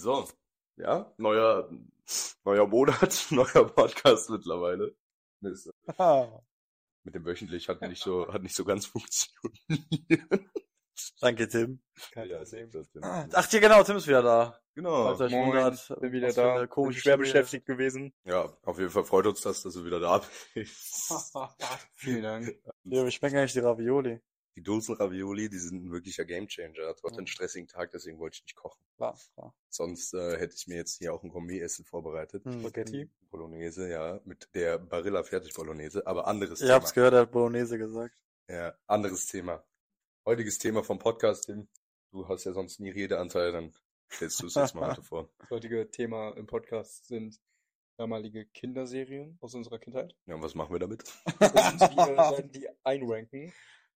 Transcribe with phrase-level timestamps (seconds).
[0.00, 0.26] So,
[0.76, 1.70] ja, neuer,
[2.44, 4.96] neuer Monat, neuer Podcast mittlerweile.
[5.40, 5.70] Mist.
[7.04, 9.60] Mit dem wöchentlich hat nicht so, hat nicht so ganz funktioniert.
[11.20, 11.82] Danke, Tim.
[12.14, 12.24] Ja,
[13.02, 14.58] Ah, Ach, ja, genau, Tim ist wieder da.
[14.74, 15.14] Genau.
[15.14, 16.66] Moin, wundert, bin wieder da.
[16.66, 18.14] komische schwer beschäftigt gewesen.
[18.24, 20.22] Ja, auf jeden Fall freut uns das, dass du wieder da
[20.54, 21.12] bist.
[21.94, 22.46] Vielen Dank.
[22.84, 24.20] Ja, wir schmecken eigentlich die Ravioli.
[24.56, 26.94] Die Dosen Ravioli, die sind ein wirklicher Gamechanger.
[26.96, 27.18] Trotz Mhm.
[27.18, 28.82] einen stressigen Tag, deswegen wollte ich nicht kochen.
[28.96, 29.54] Klar, klar.
[29.68, 32.44] Sonst äh, hätte ich mir jetzt hier auch ein Gourmet-Essen vorbereitet.
[32.44, 32.60] Hm.
[32.60, 33.08] Spaghetti.
[33.30, 37.78] Bolognese, ja, mit der Barilla Fertig Bolognese, aber anderes Ihr habt's gehört, er hat Bolognese
[37.78, 38.14] gesagt.
[38.48, 39.64] Ja, anderes Thema.
[40.26, 41.68] Heutiges Thema vom Podcast, Tim.
[42.10, 43.72] Du hast ja sonst nie Redeanteil, dann
[44.12, 45.30] stellst du es jetzt mal heute vor.
[45.38, 47.40] Das heutige Thema im Podcast sind
[47.96, 50.16] damalige Kinderserien aus unserer Kindheit.
[50.26, 51.04] Ja, und was machen wir damit?
[51.26, 51.54] Und wir
[52.16, 53.52] werden die einranken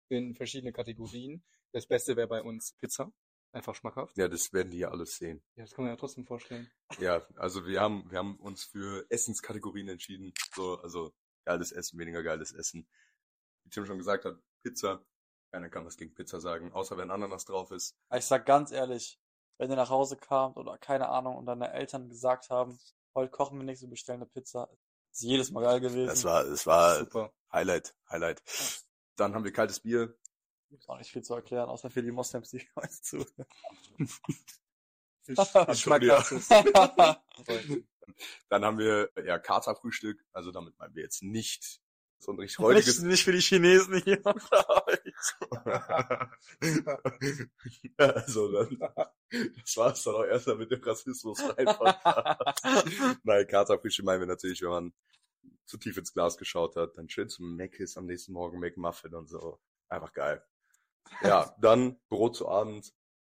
[0.09, 1.45] in verschiedene Kategorien.
[1.73, 3.13] Das Beste wäre bei uns Pizza.
[3.53, 4.17] Einfach schmackhaft.
[4.17, 5.41] Ja, das werden die ja alles sehen.
[5.55, 6.69] Ja, das kann man ja trotzdem vorstellen.
[6.99, 10.33] Ja, also wir haben, wir haben uns für Essenskategorien entschieden.
[10.55, 12.89] So, also geiles Essen, weniger geiles Essen.
[13.63, 15.05] Wie Tim schon gesagt hat, Pizza.
[15.53, 17.97] Keiner kann was gegen Pizza sagen, außer wenn Ananas drauf ist.
[18.13, 19.21] Ich sag ganz ehrlich,
[19.59, 22.77] wenn ihr nach Hause kamt oder keine Ahnung und deine Eltern gesagt haben,
[23.15, 24.69] heute kochen wir nichts, wir bestellen eine Pizza,
[25.13, 26.09] ist jedes Mal geil gewesen.
[26.09, 27.33] Das war, es war Super.
[27.53, 28.43] Highlight, Highlight.
[29.17, 30.17] Dann haben wir kaltes Bier.
[30.71, 33.25] Gibt's auch nicht viel zu erklären, außer für die Moslems, die uns zu.
[35.75, 36.49] Schmackhaftes.
[38.49, 40.25] Dann haben wir ja Katerfrühstück.
[40.33, 41.81] Also damit meinen wir jetzt nicht
[42.19, 44.23] so ein richtig nicht, räudiges nicht für die Chinesen hier.
[47.97, 48.79] also dann,
[49.61, 51.43] das war's dann auch erstmal mit dem Rassismus.
[53.23, 54.93] Nein, Katerfrühstück meinen wir natürlich, wenn man
[55.67, 59.29] zu tief ins Glas geschaut hat, dann schön zum Mc's am nächsten Morgen McMuffin und
[59.29, 59.61] so.
[59.89, 60.45] Einfach geil.
[61.23, 62.93] Ja, dann Brot zu Abend,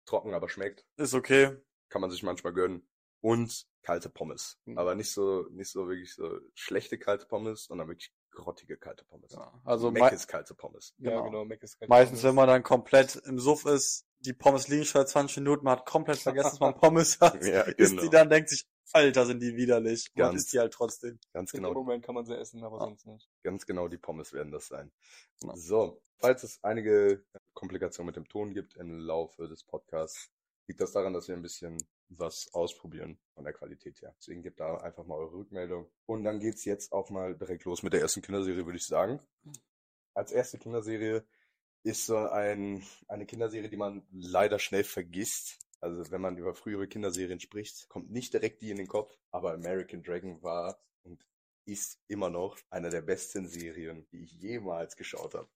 [0.05, 0.85] trocken, aber schmeckt.
[0.97, 1.57] ist okay.
[1.89, 2.89] Kann man sich manchmal gönnen.
[3.21, 4.59] Und kalte Pommes.
[4.67, 4.79] Mhm.
[4.79, 9.33] Aber nicht so, nicht so wirklich so schlechte kalte Pommes, sondern wirklich grottige kalte Pommes.
[9.33, 10.95] Ja, also Mc's kalte Pommes.
[10.99, 11.25] Ja, Genau.
[11.25, 11.45] genau.
[11.45, 12.25] Mac ist kein meistens, Pommes.
[12.29, 15.79] wenn man dann komplett im Suff ist, die Pommes liegen schon seit 20 Minuten, man
[15.79, 17.43] hat komplett vergessen, dass man Pommes hat.
[17.45, 18.03] Ja, Isst genau.
[18.03, 20.11] die dann, denkt sich, Alter, sind die widerlich.
[20.15, 20.43] Man Ganz.
[20.43, 21.19] isst die halt trotzdem.
[21.33, 22.85] Ganz genau dem Moment kann man sie essen, aber Ja.
[22.85, 23.29] sonst nicht.
[23.43, 24.93] Ganz genau die Pommes werden das sein.
[25.41, 25.55] Genau.
[25.57, 27.25] So, falls es einige
[27.55, 30.31] Komplikationen mit dem Ton gibt im Laufe des Podcasts,
[30.69, 31.77] liegt das daran, dass wir ein bisschen
[32.09, 34.15] was ausprobieren von der Qualität her.
[34.21, 35.91] Deswegen gebt da einfach mal eure Rückmeldung.
[36.07, 39.21] Und dann geht's jetzt auch mal direkt los mit der ersten Kinderserie, würde ich sagen.
[40.15, 41.27] Als erste Kinderserie
[41.83, 45.59] ist so ein, eine Kinderserie, die man leider schnell vergisst.
[45.87, 49.53] Also wenn man über frühere Kinderserien spricht, kommt nicht direkt die in den Kopf, aber
[49.53, 51.25] American Dragon war und
[51.65, 55.49] ist immer noch einer der besten Serien, die ich jemals geschaut habe.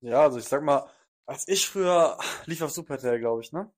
[0.00, 0.88] Ja, also ich sag mal,
[1.26, 3.70] als ich früher lief auf Super RTL, glaube ich, ne?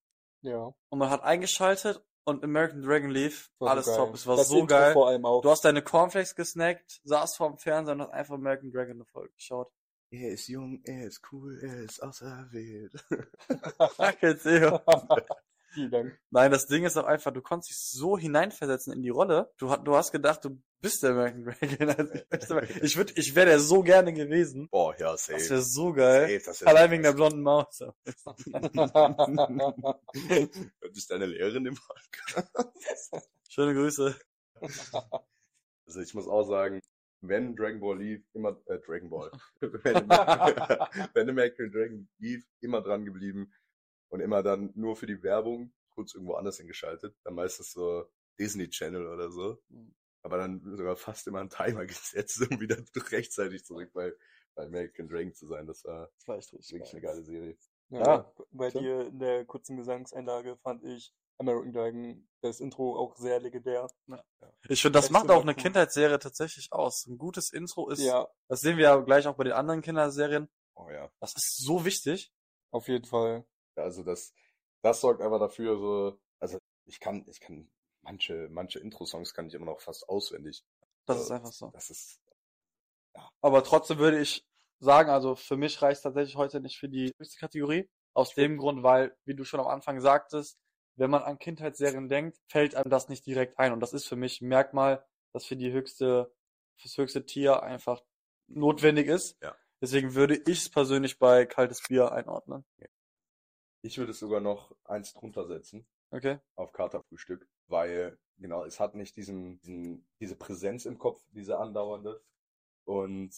[0.43, 0.75] Ja.
[0.89, 3.97] Und man hat eingeschaltet und American Dragon lief, War so alles geil.
[3.97, 4.93] top, es war das so Intro geil.
[4.93, 5.43] Vor allem auch.
[5.43, 9.33] Du hast deine Cornflakes gesnackt, saßt vorm Fernseher und hast einfach American Dragon eine Folge
[9.35, 9.73] geschaut.
[10.11, 12.93] Er ist jung, er ist cool, er ist auserwählt.
[13.99, 14.81] Danke, Theo.
[15.73, 16.19] Vielen Dank.
[16.31, 19.51] Nein, das Ding ist auch einfach, du konntest dich so hineinversetzen in die Rolle.
[19.57, 22.23] Du, du hast gedacht, du bist der American Dragon.
[22.31, 24.69] Also, ich würde, ich wäre der so gerne gewesen.
[24.71, 25.39] Boah, ja, safe.
[25.39, 26.29] Das wäre so geil.
[26.29, 27.79] Safe, das wär Allein wegen der blonden Maus.
[30.83, 33.31] Du bist deine Lehrerin im Podcast.
[33.49, 34.15] Schöne Grüße.
[35.87, 36.81] Also ich muss auch sagen,
[37.23, 39.31] wenn Dragon Ball lief, immer, äh, Dragon Ball.
[39.61, 39.95] wenn,
[41.15, 43.53] wenn American Dragon lief, immer dran geblieben
[44.13, 47.17] und immer dann nur für die Werbung kurz irgendwo anders hingeschaltet.
[47.25, 48.05] Dann meistens so
[48.39, 49.59] Disney Channel oder so.
[49.69, 49.95] Mhm.
[50.23, 52.77] Aber dann sogar fast immer einen Timer gesetzt, um wieder
[53.11, 54.13] rechtzeitig zurück bei,
[54.55, 55.67] bei American Dragon zu sein.
[55.67, 57.13] Das war Das war echt richtig wirklich eine geil.
[57.15, 57.59] geile Serie.
[57.89, 58.83] Ja, bei klar.
[58.83, 63.89] dir in der kurzen Gesangseinlage fand ich American Dragon das Intro auch sehr legendär.
[64.69, 65.57] Ich finde, das macht auch eine cool.
[65.57, 67.07] Kindheitsserie tatsächlich aus.
[67.07, 70.49] Ein gutes Intro ist, Ja, das sehen wir ja gleich auch bei den anderen Kinderserien.
[70.75, 71.11] Oh ja.
[71.21, 72.33] Das ist so wichtig.
[72.71, 73.45] auf jeden Fall.
[73.77, 74.33] Also das,
[74.83, 77.71] das sorgt einfach dafür, so, also ich kann, ich kann
[78.03, 80.65] manche, manche Intro-Songs kann ich immer noch fast auswendig.
[81.07, 81.71] Das Äh, ist einfach so.
[81.73, 82.21] Das ist,
[83.41, 84.45] Aber trotzdem würde ich
[84.81, 87.89] sagen, also für mich reicht tatsächlich heute nicht für die höchste Kategorie.
[88.15, 90.59] Aus dem Grund, weil, wie du schon am Anfang sagtest,
[90.97, 93.73] wenn man an Kindheitsserien denkt, fällt einem das nicht direkt ein.
[93.73, 96.31] Und das ist für mich ein Merkmal, das für die höchste,
[96.77, 98.03] fürs höchste Tier einfach
[98.49, 99.41] notwendig ist.
[99.43, 99.57] Ja.
[99.81, 102.67] Deswegen würde ich es persönlich bei kaltes Bier einordnen.
[103.83, 106.39] Ich würde es sogar noch eins drunter setzen Okay?
[106.57, 112.23] auf Katerfrühstück, weil, genau, es hat nicht diesen, diesen, diese Präsenz im Kopf, diese andauernde.
[112.85, 113.35] Und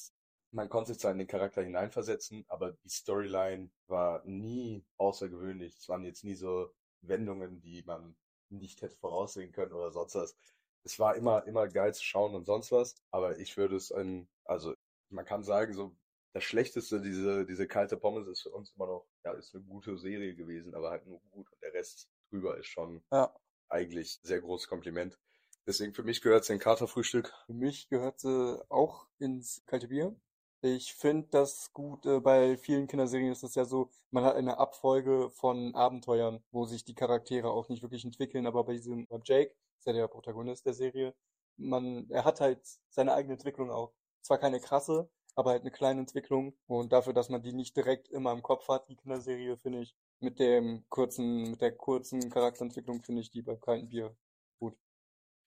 [0.50, 5.76] man konnte sich zwar in den Charakter hineinversetzen, aber die Storyline war nie außergewöhnlich.
[5.76, 6.68] Es waren jetzt nie so
[7.02, 8.16] Wendungen, die man
[8.48, 10.36] nicht hätte voraussehen können oder sonst was.
[10.82, 14.28] Es war immer, immer geil zu schauen und sonst was, aber ich würde es in,
[14.44, 14.74] also
[15.10, 15.96] man kann sagen, so
[16.34, 19.96] das Schlechteste, diese, diese kalte Pommes ist für uns immer noch, ja, ist eine gute
[19.96, 23.32] Serie gewesen, aber halt nur gut und der Rest drüber ist schon Ja.
[23.68, 25.18] eigentlich sehr großes Kompliment.
[25.66, 27.32] Deswegen für mich gehört es in Katerfrühstück.
[27.46, 30.14] Für mich gehört sie auch ins kalte Bier.
[30.60, 34.58] Ich finde das gut, äh, bei vielen Kinderserien ist es ja so, man hat eine
[34.58, 39.20] Abfolge von Abenteuern, wo sich die Charaktere auch nicht wirklich entwickeln, aber bei diesem bei
[39.22, 41.14] Jake, ist ja der Protagonist der Serie,
[41.56, 43.92] man, er hat halt seine eigene Entwicklung auch.
[44.22, 48.08] Zwar keine krasse, aber halt eine kleine Entwicklung und dafür, dass man die nicht direkt
[48.08, 53.02] immer im Kopf hat, die Kinderserie, finde ich, mit dem kurzen, mit der kurzen Charakterentwicklung
[53.02, 54.16] finde ich die beim kalten Bier
[54.58, 54.76] gut.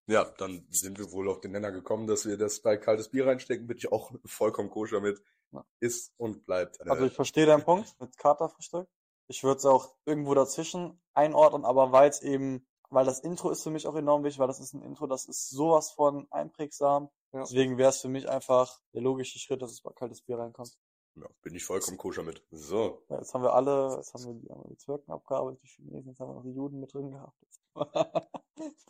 [0.08, 3.28] Ja, dann sind wir wohl auf den Nenner gekommen, dass wir das bei kaltes Bier
[3.28, 5.22] reinstecken, bin ich auch vollkommen koscher mit.
[5.52, 5.66] Ja.
[5.80, 6.82] Ist und bleibt.
[6.82, 8.90] Also ich verstehe deinen Punkt mit Katerfrühstück.
[9.30, 13.64] Ich würde es auch irgendwo dazwischen einordnen, aber weil es eben, weil das Intro ist
[13.64, 17.10] für mich auch enorm wichtig, weil das ist ein Intro, das ist sowas von einprägsam.
[17.34, 17.42] Ja.
[17.42, 20.78] Deswegen wäre es für mich einfach der logische Schritt, dass es bei kaltes Bier reinkommt.
[21.16, 22.46] ja, bin ich vollkommen koscher mit.
[22.52, 23.04] So.
[23.10, 25.68] Ja, jetzt haben wir alle, jetzt haben wir die, haben wir die Türken abgearbeitet, die
[25.68, 27.38] Chinesen, jetzt haben wir noch die Juden mit drin gehabt.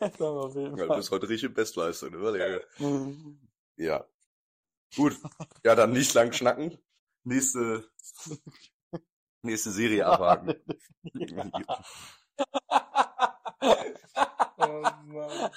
[0.00, 0.96] haben wir auf jeden Ja, du Fall.
[0.96, 2.60] bist heute richtig Bestleistung, oder?
[3.76, 4.06] Ja.
[4.96, 5.20] Gut.
[5.64, 6.78] Ja, dann nicht lang schnacken.
[7.24, 7.84] Nächste,
[9.42, 10.54] nächste Serie abhaken.
[13.60, 15.50] Oh Mann.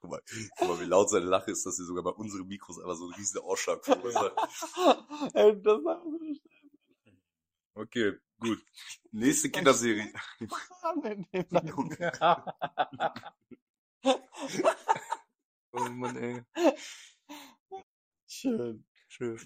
[0.00, 0.22] Guck mal,
[0.58, 3.04] guck mal, wie laut seine Lache ist, dass sie sogar bei unseren Mikros einfach so
[3.04, 4.34] einen riesen Ausschlag verursacht.
[5.34, 6.42] Ey, das haben wir nicht.
[7.74, 8.62] Okay, gut.
[9.10, 10.12] Nächste Kinderserie.
[15.76, 16.42] Oh Mann, ey.
[18.28, 18.86] Schön.
[19.08, 19.40] Schön.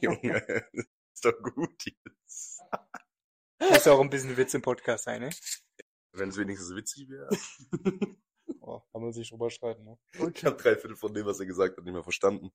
[0.00, 0.64] Junge,
[1.12, 2.62] ist doch gut jetzt.
[3.60, 5.30] Muss auch ein bisschen Witz im Podcast sein, ne?
[6.14, 7.28] Wenn es wenigstens witzig wäre.
[8.60, 9.98] Oh, kann man sich drüber streiten, ne?
[10.34, 12.50] Ich habe drei Viertel von dem, was er gesagt hat, nicht mehr verstanden.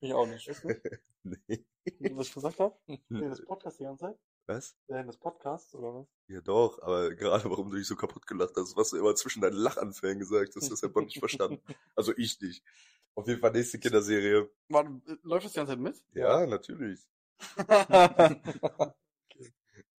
[0.00, 0.48] Ich auch nicht.
[1.22, 1.66] Nee.
[2.12, 2.76] Was ich gesagt habe?
[2.86, 4.18] Nee, das Podcast die ganze Zeit?
[4.46, 4.76] Was?
[4.86, 6.08] Während des Podcasts, oder was?
[6.28, 9.40] Ja doch, aber gerade warum du dich so kaputt gelacht hast, was du immer zwischen
[9.40, 11.60] deinen Lachanfällen gesagt hast, das hat man nicht verstanden.
[11.96, 12.62] Also ich nicht.
[13.16, 14.48] Auf jeden Fall nächste Kinderserie.
[14.68, 16.00] Warte, läuft das die ganze Zeit mit?
[16.12, 17.00] Ja, natürlich.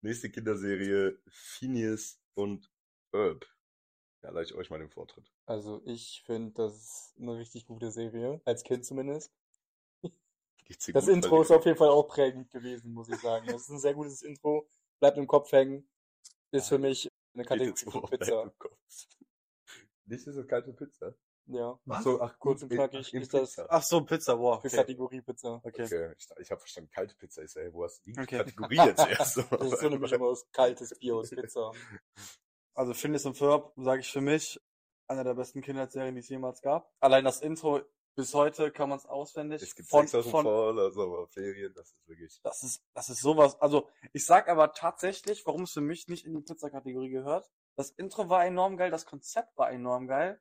[0.01, 2.71] Nächste Kinderserie Phineas und
[3.13, 3.45] Herb.
[4.23, 5.31] Ja, leite ich euch mal den Vortritt.
[5.45, 8.41] Also ich finde, das ist eine richtig gute Serie.
[8.45, 9.31] Als Kind zumindest.
[10.93, 13.45] Das gut, Intro ist auf jeden Fall auch prägend gewesen, muss ich sagen.
[13.47, 14.67] Das ist ein sehr gutes Intro.
[14.99, 15.87] Bleibt im Kopf hängen.
[16.51, 18.51] Ist für mich eine Kategorie Pizza.
[20.05, 21.13] Nicht ist das kalte Pizza.
[21.45, 21.79] Ja.
[21.85, 22.03] Was?
[22.03, 23.67] So, ach, kurz und knackig ist das Pizza.
[23.69, 24.59] Ach so, Pizza, boah.
[24.59, 24.77] für Okay.
[24.77, 25.61] Kategorie Pizza.
[25.63, 25.83] okay.
[25.83, 28.37] Okay, ich, ich habe verstanden, kalte Pizza ist ja, wo hast du die Okay.
[28.39, 29.37] Kategorie jetzt erst?
[29.37, 31.71] Das ist so eine Mischung aus kaltes Bier und Pizza.
[32.77, 34.61] Also Phineas und Ferb, sage ich für mich,
[35.07, 36.93] einer der besten Kindheitsserien, die es jemals gab.
[36.99, 37.81] Allein das Intro,
[38.15, 39.63] bis heute kann man es auswendig.
[39.63, 42.39] Es gibt von, von, voll, also aber Ferien, das ist wirklich.
[42.43, 43.59] das ist, das ist sowas.
[43.59, 47.49] Also, ich sag aber tatsächlich, warum es für mich nicht in die Pizza-Kategorie gehört.
[47.75, 50.39] Das Intro war enorm geil, das Konzept war enorm geil,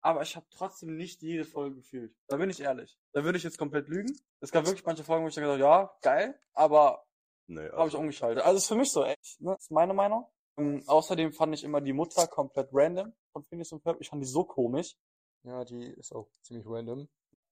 [0.00, 2.16] aber ich habe trotzdem nicht jede Folge gefühlt.
[2.28, 2.98] Da bin ich ehrlich.
[3.12, 4.18] Da würde ich jetzt komplett lügen.
[4.40, 7.06] Es gab wirklich manche Folgen, wo ich dann gesagt habe, ja, geil, aber
[7.48, 8.44] Nee, habe ich also, umgeschaltet.
[8.44, 9.54] Also ist für mich so, echt, ne?
[9.58, 10.26] ist meine Meinung.
[10.58, 13.98] Ähm, außerdem fand ich immer die Mutter komplett random von Phineas und Ferb.
[14.00, 14.96] Ich fand die so komisch.
[15.42, 17.08] Ja, die ist auch ziemlich random.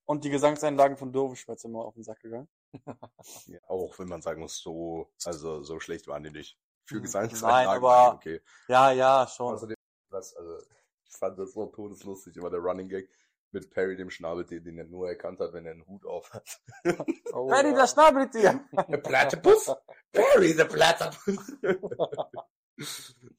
[0.07, 2.49] Und die Gesangseinlagen von Dovenschwätz immer auf den Sack gegangen.
[3.47, 6.59] ja, auch wenn man sagen muss, so, also so schlecht waren die nicht.
[6.87, 8.45] Für Nein, Gesangseinlagen aber- waren die okay.
[8.69, 9.55] Ja, ja, schon.
[9.55, 9.77] Außerdem,
[10.11, 10.59] was, also,
[11.07, 13.09] ich fand das so todeslustig, immer der Running Gag
[13.53, 16.61] mit Perry, dem Schnabeltier, den er nur erkannt hat, wenn er einen Hut auf hat.
[17.33, 17.75] Oh, Perry, ja.
[17.75, 18.65] der Schnabeltier!
[18.89, 19.73] Der Platypus?
[20.13, 21.53] Perry, the Platypus!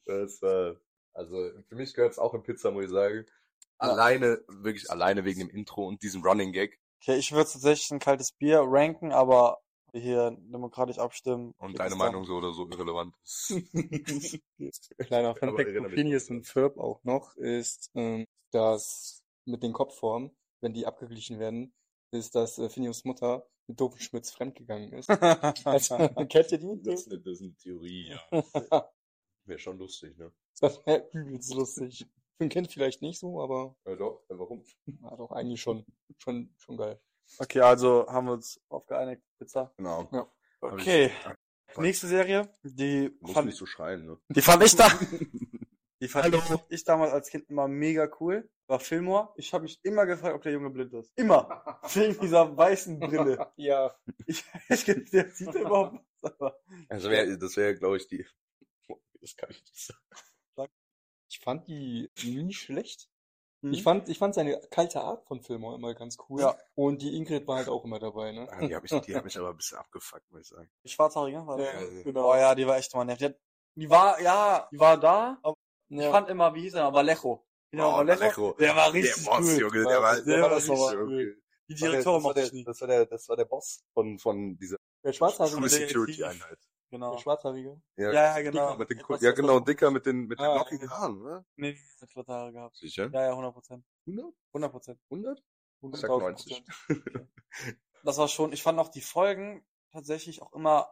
[0.04, 0.76] Das war,
[1.12, 3.26] also, für mich gehört es auch in Pizza, muss ich sagen.
[3.80, 3.90] Ja.
[3.90, 6.78] Alleine, wirklich alleine wegen dem Intro und diesem Running Gag.
[7.02, 9.58] Okay, ich würde tatsächlich ein kaltes Bier ranken, aber
[9.92, 11.54] wir hier demokratisch abstimmen.
[11.58, 11.94] Und deine.
[11.94, 13.60] Meinung so oder so irrelevant ist.
[14.98, 20.74] Kleiner Funfact von Phineas und Ferb auch noch ist, ähm, dass mit den Kopfformen, wenn
[20.74, 21.72] die abgeglichen werden,
[22.10, 25.08] ist, dass äh, Phineas Mutter mit Doofenschmitz fremdgegangen ist.
[25.64, 25.96] Also,
[26.28, 26.82] kennt ihr die?
[26.82, 28.92] Das ist eine, das ist eine Theorie, ja.
[29.46, 30.32] Wäre schon lustig, ne?
[30.60, 32.06] Das wäre übelst lustig.
[32.38, 34.62] Ein Kind vielleicht nicht so, aber Ja, doch, ja, warum?
[34.86, 35.86] ja, doch eigentlich schon,
[36.18, 37.00] schon, schon geil.
[37.38, 39.72] Okay, also haben wir uns aufgeeinigt, Pizza.
[39.78, 40.06] Genau.
[40.12, 40.30] Ja.
[40.62, 41.10] Hab ich- Okay,
[41.78, 44.18] nächste Serie, die Muss fand, nicht so schreien, ne?
[44.28, 44.86] die fand ich da,
[46.02, 48.48] die fand ich, ich damals als Kind immer mega cool.
[48.68, 49.32] War Fillmore.
[49.36, 51.12] Ich habe mich immer gefragt, ob der Junge blind ist.
[51.16, 51.62] Immer.
[51.94, 53.50] Wegen dieser weißen Brille.
[53.56, 53.94] Ja,
[54.26, 58.26] Ich weiß nicht, der sieht überhaupt was, aber Also wär, das wäre, glaube ich, die.
[59.26, 60.70] Das kann ich nicht sagen.
[61.28, 63.08] Ich fand die nie schlecht.
[63.62, 63.72] Mhm.
[63.72, 66.40] Ich fand, ich fand seine kalte Art von Fillmore immer ganz cool.
[66.40, 66.56] Ja.
[66.76, 68.46] Und die Ingrid war halt auch immer dabei, ne?
[68.50, 70.70] Ah, Die habe ich, die hab ich aber ein bisschen abgefuckt, muss ich sagen.
[70.84, 71.66] Die Schwarzhaarige war das?
[71.72, 72.30] Ja, Ja, genau.
[72.30, 73.34] Oh ja, die war echt mal nervig.
[73.74, 75.56] Die, war, ja, die war da, aber
[75.88, 76.10] ich Ja.
[76.12, 77.44] fand immer, wie hieß er, Vallejo.
[77.72, 78.52] Ja, Oh, Vallejo.
[78.60, 79.58] Der war Der richtig Boss, cool.
[79.60, 81.42] Junge, der war, Der war richtig aber cool.
[81.68, 83.44] Die war der- Direktorin das war mochte ich der, das war der, das war der
[83.46, 85.56] Boss von, von dieser Der Schwarzhaarige.
[85.68, 85.68] Schule
[86.90, 86.98] der.
[86.98, 87.12] Genau.
[87.12, 87.80] Der Schwarzhaarige.
[87.96, 88.76] Ja, ja, genau.
[88.76, 90.96] Dicker mit den, Etwas ja, genau, dicker mit den, mit den Ah, lockigen ja.
[90.98, 91.44] Haaren, ne?
[91.56, 92.76] Nee, die hat kurze Haare gehabt.
[92.76, 93.10] Sicher?
[93.12, 93.84] Ja, ja, 100 Prozent.
[94.06, 94.34] 100?
[94.52, 95.00] 100 Prozent.
[95.10, 95.42] 100?
[95.92, 96.20] Ich sag 100.000%.
[96.20, 96.64] 90.
[98.04, 100.88] Das war schon, ich fand auch die Folgen tatsächlich auch immer,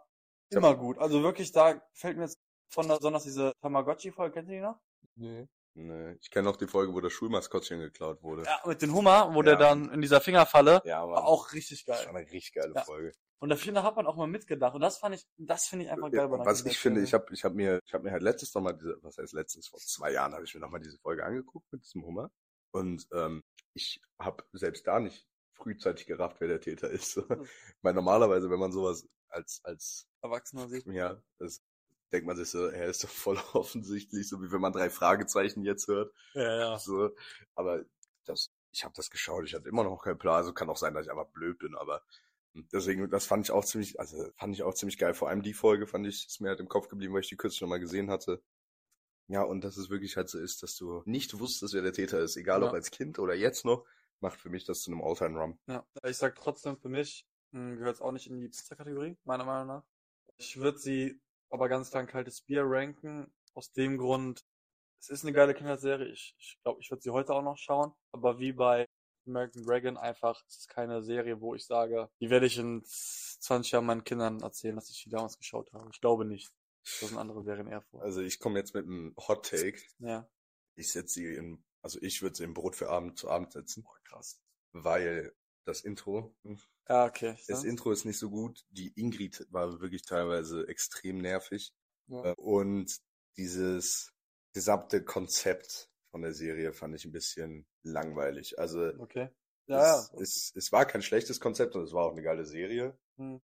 [0.50, 0.58] Ja.
[0.58, 0.98] immer gut.
[0.98, 4.80] Also wirklich, da fällt mir jetzt von besonders diese Tamagotchi-Folge, kennt ihr die noch?
[5.14, 5.46] Nee.
[5.76, 8.44] Nee, ich kenne noch die Folge, wo das Schulmaskottchen geklaut wurde.
[8.44, 9.58] Ja, mit dem Hummer, wo der Ja.
[9.58, 12.06] dann in dieser Fingerfalle, Ja, war auch richtig Das geil.
[12.06, 12.82] war eine richtig geile Ja.
[12.84, 13.12] Folge.
[13.40, 14.74] Und da finde hat man auch mal mitgedacht.
[14.74, 17.26] Und das fand ich, das finde ich einfach geil einer Was ich finde, ich habe
[17.34, 19.80] ich hab mir, ich habe mir halt letztes noch mal diese, was heißt letztens, vor
[19.80, 22.30] zwei Jahren habe ich mir noch mal diese Folge angeguckt mit diesem Hummer.
[22.70, 23.42] Und ähm,
[23.74, 27.16] ich habe selbst da nicht frühzeitig gerafft, wer der Täter ist.
[27.16, 27.26] Hm.
[27.82, 30.86] Weil normalerweise, wenn man sowas als, als, Erwachsener sieht.
[30.86, 31.60] ja, das
[32.14, 35.62] denkt man sich so, er ist doch voll offensichtlich, so wie wenn man drei Fragezeichen
[35.62, 36.12] jetzt hört.
[36.34, 36.78] Ja, ja.
[36.78, 37.10] So,
[37.54, 37.84] aber
[38.24, 40.36] das, ich habe das geschaut, ich hatte immer noch keinen Plan.
[40.36, 42.02] Also kann auch sein, dass ich einfach blöd bin, aber
[42.72, 45.14] deswegen, das fand ich auch ziemlich, also fand ich auch ziemlich geil.
[45.14, 47.36] Vor allem die Folge fand ich, ist mir halt im Kopf geblieben, weil ich die
[47.36, 48.42] kürzlich noch mal gesehen hatte.
[49.26, 52.20] Ja, und dass es wirklich halt so ist, dass du nicht wusstest, wer der Täter
[52.20, 52.68] ist, egal Ja.
[52.68, 53.86] ob als Kind oder jetzt noch,
[54.20, 55.58] macht für mich das zu einem All-Time-Run.
[55.66, 59.68] Ja, ich sag trotzdem, für mich gehört es auch nicht in die Pizza-Kategorie, meiner Meinung
[59.68, 59.84] nach.
[60.36, 61.20] Ich würde sie
[61.54, 63.32] aber ganz klar ein kaltes Bier ranken.
[63.54, 64.44] Aus dem Grund,
[65.00, 66.08] es ist eine geile Kinderserie.
[66.08, 67.92] Ich glaube, ich, glaub, ich würde sie heute auch noch schauen.
[68.10, 68.88] Aber wie bei
[69.26, 73.70] American Dragon einfach, es ist keine Serie, wo ich sage, die werde ich in 20
[73.70, 75.88] Jahren meinen Kindern erzählen, dass ich die damals geschaut habe.
[75.92, 76.50] Ich glaube nicht.
[77.00, 78.02] Das sind andere Serien eher vor.
[78.02, 79.80] Also ich komme jetzt mit einem Hot Take.
[80.00, 80.28] Ja.
[80.74, 83.84] Ich setze sie in, also ich würde sie im Brot für Abend zu Abend setzen,
[83.84, 84.42] Boah, krass.
[84.72, 85.32] weil
[85.64, 86.34] das Intro,
[86.88, 87.36] Ja, okay.
[87.48, 87.68] das Ja.
[87.68, 88.64] Intro ist nicht so gut.
[88.70, 91.72] Die Ingrid war wirklich teilweise extrem nervig.
[92.08, 92.24] Ja.
[92.32, 92.98] Äh, Und
[93.36, 94.12] dieses
[94.52, 98.58] gesamte Konzept von der Serie fand ich ein bisschen langweilig.
[98.58, 99.30] Also Okay.
[99.66, 100.20] Ja, es, ja.
[100.20, 103.40] es, es war kein schlechtes Konzept und es war auch eine geile Serie, Hm.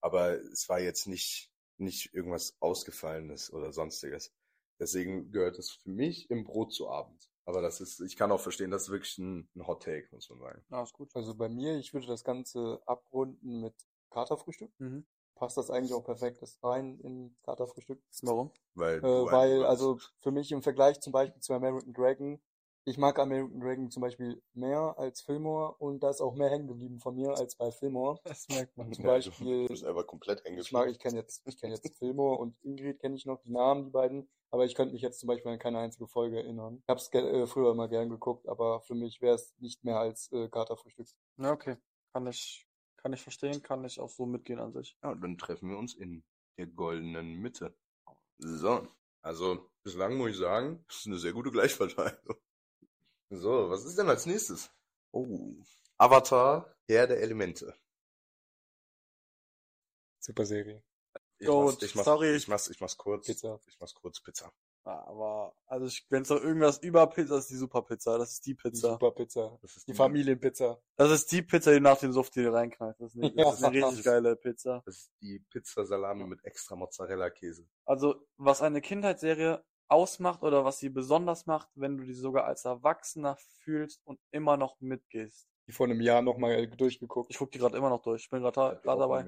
[0.00, 4.32] aber es war jetzt nicht, nicht irgendwas Ausgefallenes oder sonstiges.
[4.78, 7.28] Deswegen gehört es für mich im Brot zu Abend.
[7.46, 10.30] Aber das ist, ich kann auch verstehen, das ist wirklich ein, ein Hot Take, muss
[10.30, 10.64] man sagen.
[10.70, 11.14] Ja, ist gut.
[11.14, 13.74] Also bei mir, ich würde das Ganze abrunden mit
[14.10, 14.72] Katerfrühstück.
[14.78, 15.04] Mhm.
[15.34, 18.00] Passt das eigentlich auch perfekt das rein in Katerfrühstück?
[18.22, 18.52] Warum?
[18.74, 22.40] Weil, Äh, weil, also für mich im Vergleich zum Beispiel zu American Dragon,
[22.86, 26.66] ich mag American Dragon zum Beispiel mehr als Fillmore und da ist auch mehr hängen
[26.68, 28.20] geblieben von mir als bei Fillmore.
[28.24, 28.92] Das merkt man.
[28.92, 30.92] Zum Ja, du Beispiel, bist einfach komplett hängen ich mag, geblieben.
[30.92, 33.90] ich kenne jetzt, ich kenne jetzt Fillmore und Ingrid kenne ich noch, die Namen, die
[33.90, 36.78] beiden, aber ich könnte mich jetzt zum Beispiel an keine einzige Folge erinnern.
[36.82, 39.98] Ich habe es äh, früher immer gern geguckt, aber für mich wäre es nicht mehr
[39.98, 41.08] als äh, Katerfrühstück.
[41.38, 41.76] Ja, okay.
[42.12, 44.96] Kann ich, kann ich verstehen, kann ich auch so mitgehen an sich.
[45.02, 46.22] Ja, und dann treffen wir uns in
[46.58, 47.74] der goldenen Mitte.
[48.38, 48.86] So,
[49.22, 52.36] also bislang muss ich sagen, das ist eine sehr gute Gleichverteilung.
[53.30, 54.70] So, was ist denn als nächstes?
[55.12, 55.26] Oh,
[55.98, 57.74] Avatar, Herr der Elemente.
[60.20, 60.82] Super Serie.
[61.38, 62.34] Ich Gut, mach's, ich mach's, sorry.
[62.34, 63.26] Ich mach's, ich mach's kurz.
[63.26, 63.60] Pizza.
[63.66, 64.52] Ich mach's kurz, Pizza.
[64.86, 68.18] Ja, aber, also ich, wenn es doch irgendwas über Pizza ist, die Superpizza.
[68.18, 68.92] Das ist die Die Pizza.
[68.92, 69.58] Super Pizza.
[69.62, 70.78] Das ist Die Familienpizza.
[70.96, 72.96] Das ist die Pizza, die nach dem Suft dir reinknallt.
[72.98, 74.82] Das ist, nicht, das ist eine richtig geile Pizza.
[74.84, 77.66] Das ist die Pizza Salami mit extra Mozzarella-Käse.
[77.86, 82.64] Also, was eine Kindheitsserie ausmacht oder was sie besonders macht, wenn du die sogar als
[82.64, 85.48] Erwachsener fühlst und immer noch mitgehst.
[85.66, 87.30] Die vor einem Jahr nochmal durchgeguckt.
[87.30, 88.24] Ich guck die gerade immer noch durch.
[88.24, 89.24] Ich bin gerade auch dabei.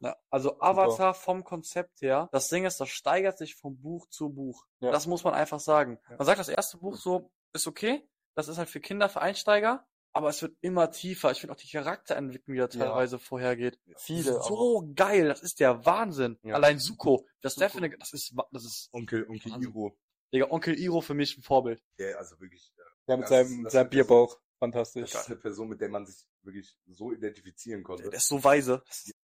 [0.00, 4.30] Ja, also Avatar vom Konzept her, das Ding ist, das steigert sich von Buch zu
[4.30, 4.64] Buch.
[4.80, 4.90] Ja.
[4.90, 5.98] Das muss man einfach sagen.
[6.08, 6.16] Ja.
[6.16, 9.86] Man sagt, das erste Buch so ist okay, das ist halt für Kinder, für Einsteiger,
[10.16, 11.30] aber es wird immer tiefer.
[11.30, 12.86] Ich finde auch die Charakterentwicklung, die da Ja.
[12.86, 13.78] teilweise vorhergeht.
[13.98, 14.40] Viele.
[14.42, 16.38] so geil, das ist der Wahnsinn.
[16.42, 16.54] Ja.
[16.54, 17.64] Allein Suko, das Suko.
[17.66, 19.70] Definite, das ist, das ist, Onkel, Onkel Wahnsinn.
[19.70, 19.96] Iro.
[20.32, 21.82] Digga, Onkel Iro für mich ein Vorbild.
[21.98, 22.82] Der, also wirklich, äh,
[23.12, 24.34] Ja, mit Das- seinem, das- seinem das- Bierbauch.
[24.34, 25.14] das Fantastisch.
[25.14, 28.04] ist eine Person, mit der man sich wirklich so identifizieren konnte.
[28.04, 28.82] Der ist so weise.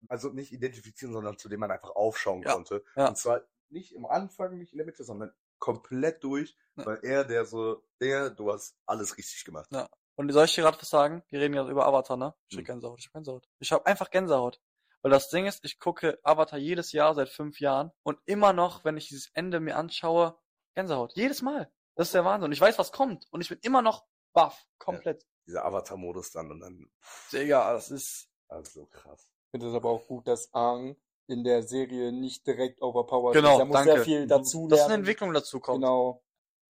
[0.08, 2.84] also nicht identifizieren, sondern zu dem man einfach aufschauen Ja, konnte.
[2.96, 3.08] ja.
[3.08, 6.86] Und zwar nicht im Anfang, nicht in der Mitte, sondern komplett durch, Ja.
[6.86, 9.68] weil er der so, der, du hast alles richtig gemacht.
[9.72, 9.88] Ja.
[10.16, 11.22] Und soll ich dir gerade was sagen?
[11.28, 12.34] Wir reden ja über Avatar, ne?
[12.48, 12.66] Ich hab Mhm.
[12.66, 13.48] Gänsehaut, ich hab Gänsehaut.
[13.60, 14.60] Ich hab einfach Gänsehaut.
[15.02, 18.84] Weil das Ding ist, ich gucke Avatar jedes Jahr seit fünf Jahren und immer noch,
[18.84, 20.38] wenn ich dieses Ende mir anschaue,
[20.74, 21.12] Gänsehaut.
[21.16, 21.70] Jedes Mal.
[21.96, 22.46] Das ist der Wahnsinn.
[22.46, 23.26] Und ich weiß, was kommt.
[23.30, 24.64] Und ich bin immer noch baff.
[24.78, 25.26] Komplett.
[25.46, 26.90] Dieser Avatar-Modus dann und dann,
[27.32, 28.28] Digga, das ist.
[28.48, 29.28] also so krass.
[29.46, 33.54] Ich finde es aber auch gut, dass Aang in der Serie nicht direkt overpowered Genau,
[33.54, 33.58] ist.
[33.58, 33.92] Er muss danke.
[33.94, 35.00] sehr viel dazu Dass eine lernen.
[35.02, 35.82] Entwicklung dazu kommt.
[35.82, 36.22] Genau.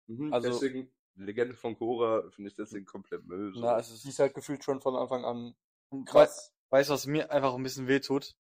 [0.08, 0.92] Mhm, Also- deswegen,
[1.26, 3.54] Legende von Korra finde ich deswegen komplett Müll.
[3.54, 3.62] so.
[3.62, 5.56] Na, es Die ist ist halt gefühlt schon von Anfang an
[6.06, 6.54] krass.
[6.70, 8.34] Weißt du, was mir einfach ein bisschen wehtut?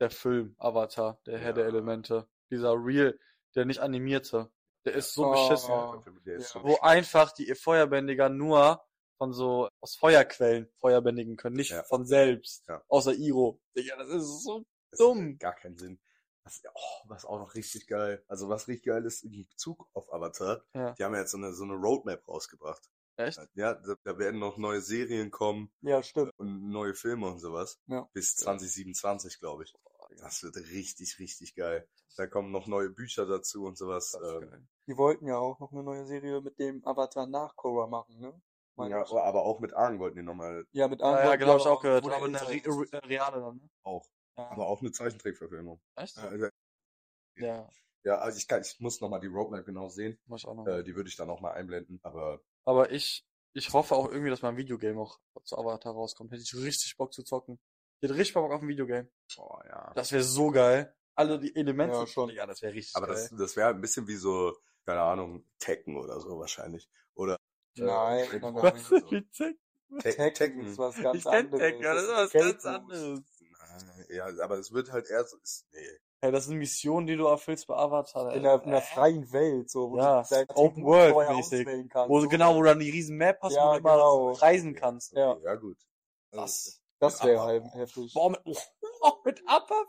[0.00, 1.70] Der Film Avatar, der Herr der Ja.
[1.70, 2.28] Elemente.
[2.50, 3.18] Dieser Real,
[3.54, 4.50] der nicht animierte.
[4.84, 5.32] Der ist so Oh.
[5.32, 5.72] beschissen.
[6.04, 6.60] Der der ist Ja.
[6.60, 8.80] so Wo einfach die Feuerbändiger nur
[9.16, 11.82] von so aus Feuerquellen Feuerbändigen können, nicht Ja.
[11.84, 12.68] von selbst.
[12.68, 12.82] Ja.
[12.88, 13.60] Außer Iro.
[13.76, 15.36] Digga, das ist so Das dumm.
[15.38, 15.98] Gar keinen Sinn.
[16.48, 18.24] Was, oh, was auch noch richtig geil.
[18.26, 20.92] Also was richtig geil ist, in Bezug auf Avatar, Ja.
[20.92, 22.90] die haben ja jetzt so eine, so eine Roadmap rausgebracht.
[23.16, 23.38] Echt?
[23.54, 26.32] Ja, da, da werden noch neue Serien kommen Ja, stimmt.
[26.38, 27.78] und neue Filme und sowas.
[27.86, 28.08] Ja.
[28.12, 29.74] Bis 2027, glaube ich.
[30.18, 31.86] Das wird richtig, richtig geil.
[32.16, 34.16] Da kommen noch neue Bücher dazu und sowas.
[34.24, 34.68] Ähm.
[34.86, 38.40] Die wollten ja auch noch eine neue Serie mit dem Avatar nach Korra machen, ne?
[38.76, 39.10] Meine ja, ich.
[39.12, 41.64] aber auch mit Argen wollten die nochmal Ja, mit Ja, ja, Arndt genau, hab ich
[41.64, 42.04] ja auch gehört.
[42.04, 42.70] wurde Aber eine älter.
[42.70, 43.68] re re reale dann, ne?
[43.82, 44.06] auch.
[44.38, 44.50] Ja.
[44.50, 45.80] Aber auch eine Zeichentrickverfilmung.
[45.96, 46.16] Echt?
[46.16, 46.48] Also,
[47.36, 47.68] Ja,
[48.04, 50.18] ja, also ich kann, ich muss nochmal die Roadmap genau sehen.
[50.26, 50.66] muss ich auch noch.
[50.66, 51.98] Äh, die würde ich dann auch mal einblenden.
[52.04, 56.30] Aber Aber ich, ich hoffe auch irgendwie, dass mal ein Videogame auch zu Avatar rauskommt.
[56.30, 57.58] Hätte ich richtig Bock zu zocken.
[58.00, 59.10] Ich hätte richtig Bock auf ein Videogame.
[59.36, 59.92] boah, ja.
[59.94, 60.94] Das wäre so geil.
[61.16, 61.96] Alle die Elemente.
[61.96, 62.30] Ja, schon.
[62.30, 63.16] Ja, das wäre richtig Aber geil.
[63.16, 66.88] das, das wäre ein bisschen wie so, keine Ahnung, Tekken oder so wahrscheinlich.
[67.14, 67.36] Oder
[67.76, 68.74] Nein, äh, nein.
[69.10, 69.58] Wie Tekken?
[70.00, 70.66] Te Tekken Tekken.
[70.66, 71.58] ist was ganz Ich kenn anderes.
[71.60, 73.20] Tekken, das ist was ganz anderes.
[74.08, 75.86] Ja, aber es wird halt eher so, ist, nee.
[76.20, 78.34] Hey, das sind Missionen, die du erfüllst bei Avatar.
[78.34, 81.60] In einer, in einer Äh, freien Welt, so, wo Ja, du dein Open World mäßig.
[81.60, 82.10] auswählen kannst.
[82.10, 82.24] Wo, so.
[82.24, 84.32] du- genau, wo du dann die riesen Map hast, Ja, wo du immer genau.
[84.32, 85.12] reisen kannst.
[85.12, 85.32] Ja.
[85.32, 85.78] Okay, ja gut.
[86.32, 86.82] Also, Was?
[87.00, 88.12] Das wäre halt heftig.
[88.14, 88.40] Boah, mit,
[89.00, 89.84] oh, mit Upper,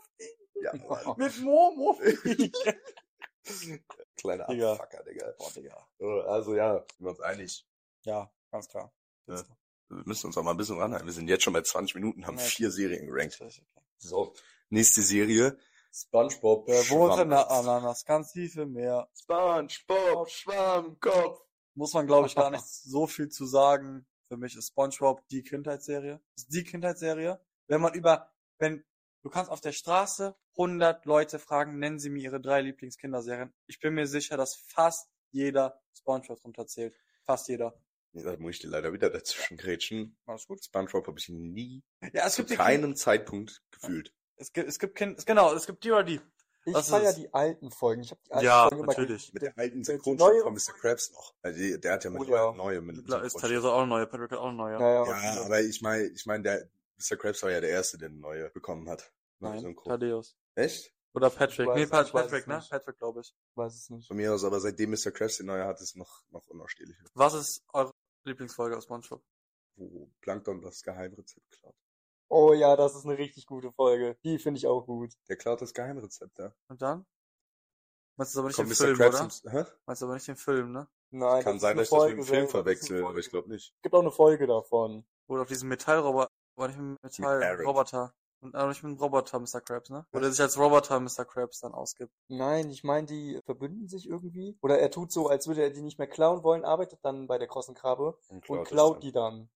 [0.62, 0.72] Ja,
[1.16, 1.98] mit Momo.
[4.16, 4.72] kleiner Digga.
[4.72, 5.34] Abfucker, Digga.
[5.38, 5.88] Boah, Digga.
[5.98, 7.66] So, Also ja, sind wir uns einig.
[8.04, 8.92] Ja, ganz klar.
[9.26, 9.42] Ja.
[9.90, 11.06] Wir müssen uns auch mal ein bisschen ranhalten.
[11.06, 12.44] Wir sind jetzt schon bei 20 Minuten, haben Ja.
[12.44, 13.40] vier Serien gerankt.
[13.40, 13.62] Okay.
[13.98, 14.32] So,
[14.68, 15.58] nächste Serie.
[15.92, 17.50] SpongeBob Der wohnt in der.
[17.50, 19.08] Ananas, ganz tief im Meer.
[19.20, 21.40] SpongeBob Schwammkopf.
[21.74, 24.06] Muss man, glaube ich, gar nicht so viel zu sagen.
[24.28, 26.20] Für mich ist SpongeBob die Kindheitsserie.
[26.36, 27.40] Ist die Kindheitsserie.
[27.66, 28.84] Wenn man über, wenn,
[29.22, 33.52] du kannst auf der Straße 100 Leute fragen, nennen sie mir ihre drei Lieblingskinderserien.
[33.66, 36.96] Ich bin mir sicher, dass fast jeder SpongeBob drunter zählt.
[37.24, 37.74] Fast jeder.
[38.12, 40.16] Da muss ich dir leider wieder dazwischen grätschen.
[40.26, 40.64] Alles gut.
[40.64, 44.12] SpongeBob habe ich nie Ja, es zu gibt die keinem Zeitpunkt gefühlt.
[44.36, 46.20] Es gibt, es gibt Kind, es- genau, es gibt die oder die.
[46.66, 48.02] Ich Was feier ist- die alten Folgen.
[48.02, 49.32] Ich habe die alten Ja, Folgen immer natürlich.
[49.32, 50.72] Mit der alten Synchronstimme von Mr.
[50.78, 51.34] Krabs noch.
[51.42, 52.52] Also die- der hat ja Oh, mittlerweile ja.
[52.52, 53.38] neue mit Klar, ist.
[53.38, 54.74] Theresa auch neue, Patrick hat auch neue.
[54.78, 55.34] Ja, ja.
[55.34, 56.68] Ja, aber ich meine, ich meine, der
[56.98, 57.16] Mr.
[57.16, 59.10] Krabs war ja der Erste, der eine neue bekommen hat.
[59.38, 59.74] Nein.
[59.84, 60.36] Thaddeus.
[60.54, 60.92] Echt?
[61.14, 61.66] Oder Patrick.
[61.68, 62.56] weiß- nee, Patrick, es ne?
[62.58, 62.70] nicht.
[62.70, 63.34] Patrick, glaube ich.
[63.54, 64.06] weiß es nicht.
[64.06, 65.10] Von mir aus, aber seitdem Mr.
[65.10, 67.04] Krabs die neue hat, ist noch, noch unausstehlicher.
[67.14, 67.92] Was ist eure
[68.30, 69.22] Lieblingsfolge aus SpongeBob?
[69.76, 71.74] Wo Plankton das Geheimrezept klaut.
[72.28, 74.16] Oh ja, das ist eine richtig gute Folge.
[74.24, 75.12] Die finde ich auch gut.
[75.28, 76.54] Der klaut das Geheimrezept, ja.
[76.68, 77.06] Und dann?
[78.16, 78.96] Meinst du aber nicht Kommt den Mr.
[78.96, 79.52] Film, Krabs oder?
[79.52, 79.64] hä?
[79.86, 80.88] Meinst du aber nicht den Film, ne?
[81.10, 83.48] Nein, Kann das sein, ist dass ich das mit dem Film verwechsel, aber ich glaube
[83.48, 83.74] nicht.
[83.74, 85.04] Es gibt auch eine Folge davon.
[85.26, 87.00] Wo du auf diesem Metallroboter, war nicht mit.
[87.02, 88.14] Metallroboter.
[88.40, 89.60] Und auch nicht mit dem Roboter Mr.
[89.60, 90.06] Krabs, ne?
[90.12, 91.26] Wo der sich als Roboter Mr.
[91.26, 92.12] Krabs dann ausgibt.
[92.28, 94.56] Nein, ich meine, die verbünden sich irgendwie.
[94.62, 97.36] Oder er tut so, als würde er die nicht mehr klauen wollen, arbeitet dann bei
[97.36, 99.00] der krossen Krabbe und klaut dann.
[99.00, 99.50] die dann.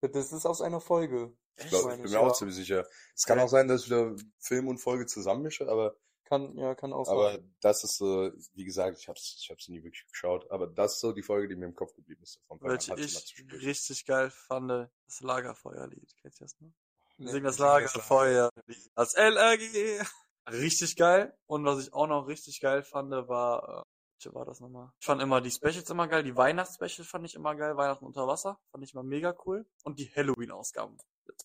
[0.00, 1.36] Das ist aus einer Folge.
[1.56, 2.32] Ich, glaub, ich bin ich, mir auch ja.
[2.34, 2.86] ziemlich sicher.
[3.14, 6.92] Es kann auch sein, dass ich wieder Film und Folge zusammenmische, aber, Kann, ja, kann
[6.92, 7.14] auch sein.
[7.14, 10.94] aber das ist so, wie gesagt, ich hab's, ich hab's nie wirklich geschaut, aber das
[10.94, 12.40] ist so die Folge, die mir im Kopf geblieben ist.
[12.60, 16.14] Welche ich richtig geil fand, das Lagerfeuerlied.
[16.20, 16.72] Kennt ihr das, ne?
[17.18, 18.90] Singen das Lagerfeuerlied.
[18.94, 20.02] Als LRG.
[20.50, 21.36] Richtig geil.
[21.46, 23.86] Und was ich auch noch richtig geil fand, war,
[24.24, 24.92] äh, war das nochmal?
[25.00, 26.22] Ich fand immer die Specials immer geil.
[26.22, 27.76] Die Weihnachtsspecials fand ich immer geil.
[27.76, 29.66] Weihnachten unter Wasser fand ich immer mega cool.
[29.84, 30.98] Und die Halloween-Ausgaben.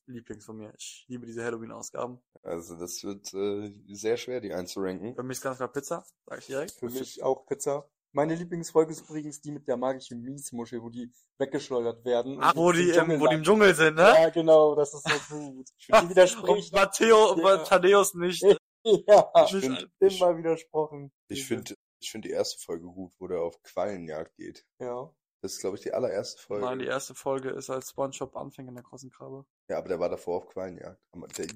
[0.06, 0.74] Lieblings von mir.
[0.78, 2.22] Ich liebe diese Halloween-Ausgaben.
[2.44, 5.16] Also das wird äh, sehr schwer, die einzuranken.
[5.16, 6.72] Für mich ist ganz klar Pizza, sag ich direkt.
[6.74, 7.90] Für mich auch Pizza.
[8.14, 12.38] Meine Lieblingsfolge ist übrigens die mit der magischen Miesmuschel, wo die weggeschleudert werden.
[12.42, 13.44] Ach, wo die, im wo die im.
[13.44, 14.02] Dschungel sind, ne?
[14.02, 15.68] Ja, genau, das ist so gut.
[15.88, 16.74] Die Und widerspricht.
[16.74, 17.58] Matteo, Ja.
[17.60, 18.42] Thaddeus nicht.
[18.84, 21.12] ja, Ich find- immer widersprochen.
[21.30, 24.66] Ich finde ich find die erste Folge gut, wo der auf Quallenjagd geht.
[24.80, 25.14] Ja.
[25.42, 26.66] Das ist, glaube ich, die allererste Folge.
[26.66, 29.44] Nein, die erste Folge ist als Spongebob anfängt in der großen Krabbe.
[29.70, 31.00] Ja, aber der war davor auf Quallenjagd.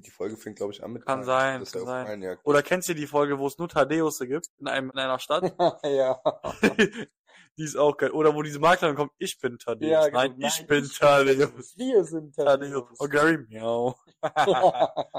[0.04, 2.38] Die Folge fängt, glaube ich, an mit Kann sein, dass kann er auf sein.
[2.42, 5.54] Oder kennst du die Folge, wo es nur Thaddeus gibt in, einem, in einer Stadt?
[5.84, 6.20] ja.
[7.56, 8.10] die ist auch geil.
[8.10, 9.88] Oder wo diese Maklerin kommt, ich bin Thaddeus.
[9.90, 10.18] Ja, genau.
[10.18, 11.76] Nein, ich bin Thaddeus.
[11.76, 12.88] Wir sind Thaddeus.
[12.98, 13.94] Oh, Gary, miau.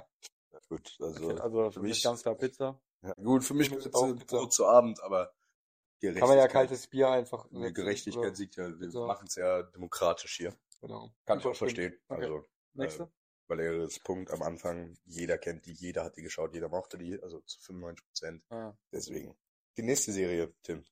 [0.69, 2.77] Gut, also, Okay, also für mich mich- ganz klar Pizza.
[3.01, 4.49] ja, gut, für mich mich gibt's auch Pizza.
[4.49, 5.31] Zu Abend, aber.
[6.01, 8.35] Kann man ja kaltes Bier einfach Die wechseln, Gerechtigkeit oder?
[8.35, 9.07] siegt ja, wir So.
[9.07, 10.55] machen es ja demokratisch hier.
[10.81, 11.11] Genau.
[11.25, 11.97] Kann ich auch verstehen.
[12.07, 12.23] Okay.
[12.23, 13.03] Also, Nächste?
[13.03, 13.07] Äh,
[13.47, 17.39] Valeris Punkt am Anfang, jeder kennt die, jeder hat die geschaut, jeder mochte die, also
[17.41, 18.43] zu 95 Prozent.
[18.49, 18.73] Ah.
[18.91, 19.35] Deswegen.
[19.77, 20.83] Die nächste Serie, Tim.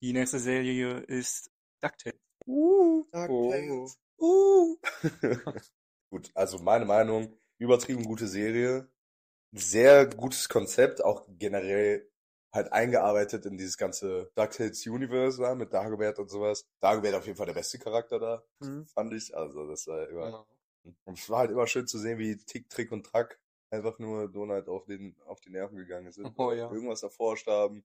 [0.00, 2.18] Die nächste Serie ist DuckTales.
[2.46, 3.04] Uh.
[3.12, 3.98] DuckTales.
[4.18, 4.76] Uh.
[6.10, 8.90] Gut, also meine Meinung, übertrieben gute Serie,
[9.52, 12.10] sehr gutes Konzept, auch generell
[12.52, 16.64] halt eingearbeitet in dieses ganze DuckTales Universe da, mit Dagobert und sowas.
[16.80, 18.86] Dagobert auf jeden Fall der beste Charakter da, Mhm.
[18.86, 19.36] fand ich.
[19.36, 20.46] Also das war immer, Ja.
[21.04, 23.38] und es war halt immer schön zu sehen, wie Tick, Trick und Track
[23.70, 26.32] einfach nur Donald auf den, auf die Nerven gegangen sind.
[26.38, 26.70] Oh ja.
[26.72, 27.84] Irgendwas erforscht haben.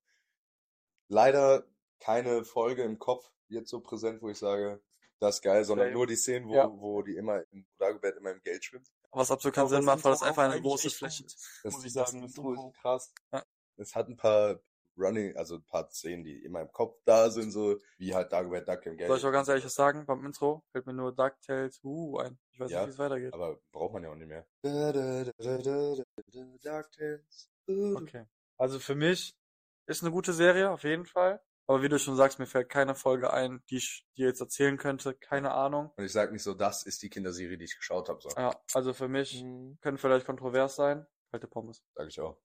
[1.08, 1.66] Leider
[2.00, 4.82] keine Folge im Kopf jetzt so präsent, wo ich sage,
[5.20, 5.96] das ist geil, sondern Same.
[5.98, 6.70] nur die Szenen, wo, Ja.
[6.72, 8.88] wo die immer, wo Dagobert immer im Geld schwimmt.
[9.12, 11.62] Was absolut keinen Aber Sinn macht, weil das einfach eine große Fläche ist.
[11.64, 13.14] Das, Muss ich sagen, das ist krass.
[13.32, 13.46] Ja.
[13.78, 14.60] Es hat ein paar
[14.98, 18.68] Running, also ein paar Szenen, die immer im Kopf da sind, so wie halt Dagobert
[18.68, 19.10] Duck im Geld.
[19.10, 20.06] Soll ich auch ganz ehrlich was sagen?
[20.06, 22.40] Beim Intro fällt mir nur DuckTales uh ein.
[22.52, 23.34] Ich weiß Ja, nicht, wie es weitergeht.
[23.34, 24.48] Aber braucht man ja auch nicht mehr.
[24.62, 26.04] Da, da, da, da, da, da,
[26.62, 27.50] da, DuckTales.
[27.68, 27.98] Uh.
[27.98, 28.26] Okay.
[28.58, 29.36] Also für mich
[29.88, 31.42] ist eine gute Serie, auf jeden Fall.
[31.68, 34.78] Aber wie du schon sagst, mir fällt keine Folge ein, die ich dir jetzt erzählen
[34.78, 35.16] könnte.
[35.16, 35.92] Keine Ahnung.
[35.98, 38.30] Und ich sag nicht so, das ist die Kinderserie, die ich geschaut habe, so.
[38.38, 39.78] Ja, also für mich Mhm.
[39.82, 41.06] können vielleicht kontrovers sein.
[41.32, 41.84] Kalte Pommes.
[41.96, 42.38] Sag ich auch.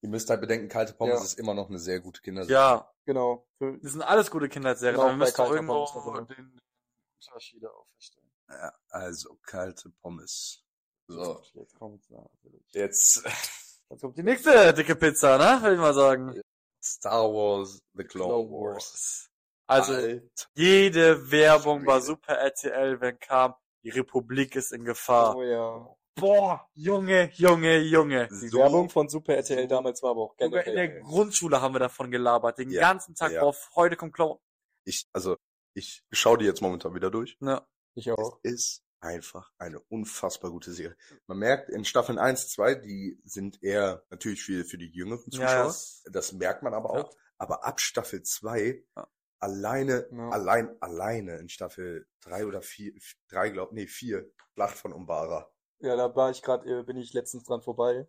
[0.00, 1.24] Ihr müsst halt bedenken, Kalte Pommes Ja.
[1.24, 2.54] ist immer noch eine sehr gute Kinderserie.
[2.54, 3.46] Ja, Genau.
[3.58, 4.96] Das sind alles gute Kindheitsserien.
[4.96, 6.60] Genau, aber wir müssen irgendwo Pommes den,
[7.20, 8.30] Unterschiede auffeststellen.
[8.50, 10.62] Ja, also Kalte Pommes.
[11.06, 12.62] So, Jetzt kommt's natürlich.
[12.72, 13.24] jetzt
[13.90, 15.62] Jetzt kommt die nächste dicke Pizza, ne?
[15.62, 16.38] Würde ich mal sagen.
[16.84, 19.30] Star Wars, The Clone, Clone Wars.
[19.66, 20.20] Also, Alter.
[20.54, 22.00] jede Werbung bei.
[22.00, 25.34] Super RTL, wenn kam, die Republik ist in Gefahr.
[25.34, 25.96] oh ja.
[26.20, 28.28] Boah, Junge, Junge, Junge.
[28.28, 31.00] Die So- Werbung von Super RTL so- damals war aber auch Sogar in der.
[31.00, 32.58] Grundschule haben wir davon gelabert.
[32.58, 33.40] Den Ja, ganzen Tag ja.
[33.40, 33.70] drauf.
[33.74, 34.38] Heute kommt Clown.
[34.84, 35.36] Ich, also,
[35.74, 37.36] ich schaue die jetzt momentan wieder durch.
[37.40, 37.62] Ne.
[37.94, 38.38] Ich auch.
[38.42, 40.96] Es ist einfach eine unfassbar gute Serie.
[41.26, 45.48] Man merkt in Staffeln 1, 2, die sind eher natürlich für, für die jüngeren Zuschauer.
[45.48, 47.04] Ja, das, Das merkt man aber Ja.
[47.04, 47.10] auch.
[47.38, 49.08] Aber ab Staffel 2, Ja.
[49.40, 50.30] alleine, Ja.
[50.30, 52.92] allein, alleine in Staffel 3 oder 4,
[53.28, 55.48] 3 glaub, nee, 4, Schlacht von Umbara.
[55.80, 58.08] Ja, da war ich gerade, äh, bin ich letztens dran vorbei.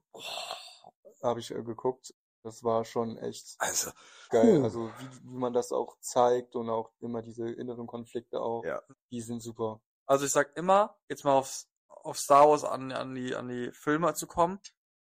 [1.22, 2.14] Habe ich äh, geguckt.
[2.44, 3.92] Das war schon echt Also,
[4.30, 4.60] geil.
[4.60, 4.64] Puh.
[4.64, 8.64] Also wie, wie man das auch zeigt und auch immer diese inneren Konflikte auch.
[8.64, 8.82] Ja.
[9.12, 9.82] Die sind super.
[10.06, 13.72] also ich sag immer, jetzt mal aufs, auf Star Wars an, an die, an die
[13.74, 14.60] Filme zu kommen.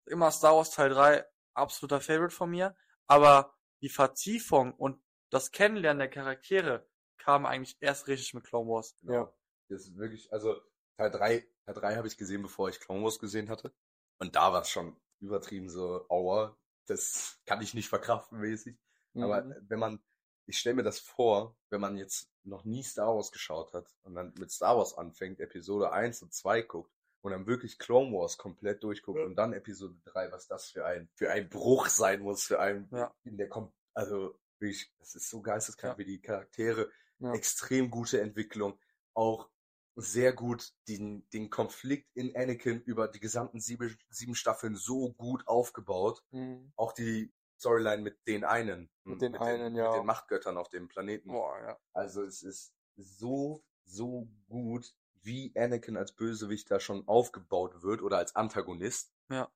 [0.06, 2.76] Immer Star Wars Teil 3, absoluter Favorite von mir.
[3.08, 8.96] Aber die Vertiefung und das Kennenlernen der Charaktere kam eigentlich erst richtig mit Clone Wars.
[9.02, 9.14] genau.
[9.14, 9.34] Ja.
[9.68, 10.56] Das ist wirklich, also,
[10.96, 13.74] Teil 3, Teil 3 habe ich gesehen, bevor ich Clone Wars gesehen hatte.
[14.20, 18.78] Und da war es schon übertrieben so, aua, das kann ich nicht verkraften mäßig.
[19.16, 19.56] Aber Mhm.
[19.68, 20.04] wenn man,
[20.46, 24.14] ich stelle mir das vor, wenn man jetzt noch nie Star Wars geschaut hat und
[24.16, 28.38] dann mit Star Wars anfängt, Episode 1 und 2 guckt und dann wirklich Clone Wars
[28.38, 32.44] komplett durchguckt und dann Episode 3, was das für ein, für ein Bruch sein muss,
[32.44, 33.14] für einen, Ja.
[33.24, 35.98] in der kommt, also wirklich, das ist so geisteskrank, Ja.
[35.98, 37.34] wie die Charaktere, Ja.
[37.34, 38.78] extrem gute Entwicklung,
[39.16, 39.50] auch
[39.96, 45.48] sehr gut den, den Konflikt in Anakin über die gesamten sieben, sieben Staffeln so gut
[45.48, 46.72] aufgebaut Mhm.
[46.76, 48.90] auch die Storyline mit den einen.
[49.06, 49.92] Mit den einen, den, ja.
[49.92, 51.30] Mit den Machtgöttern auf dem Planeten.
[51.30, 51.80] Boah, ja.
[51.94, 58.18] Also es ist so, so gut, wie Anakin als Bösewicht da schon aufgebaut wird oder
[58.18, 59.14] als Antagonist.
[59.30, 59.50] Ja.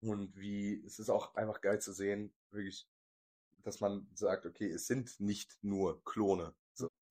[0.00, 2.88] Und wie, es ist auch einfach geil zu sehen, wirklich,
[3.62, 6.54] dass man sagt, okay, es sind nicht nur Klone.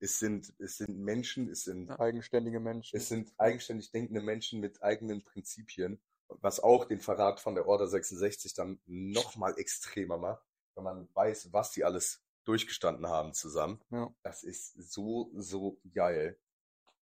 [0.03, 1.89] Es sind, es sind Menschen, es sind.
[1.89, 2.97] Eigenständige Menschen.
[2.97, 7.87] es sind eigenständig denkende Menschen mit eigenen Prinzipien, was auch den Verrat von der Order
[7.87, 10.43] 66 dann nochmal extremer macht,
[10.75, 13.79] wenn man weiß, was die alles durchgestanden haben zusammen.
[13.91, 14.13] Ja.
[14.23, 16.37] Das ist so, so geil.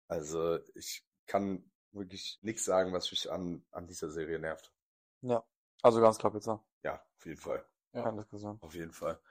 [0.07, 4.73] Also ich kann wirklich nichts sagen, was mich an, an dieser Serie nervt.
[5.21, 5.43] Ja.
[5.83, 6.65] Also ganz klar Pizza.
[6.81, 7.63] Ja, auf jeden Fall.
[7.93, 8.01] Ja.
[8.01, 8.57] Keine Diskussion.
[8.61, 9.21] Auf jeden Fall.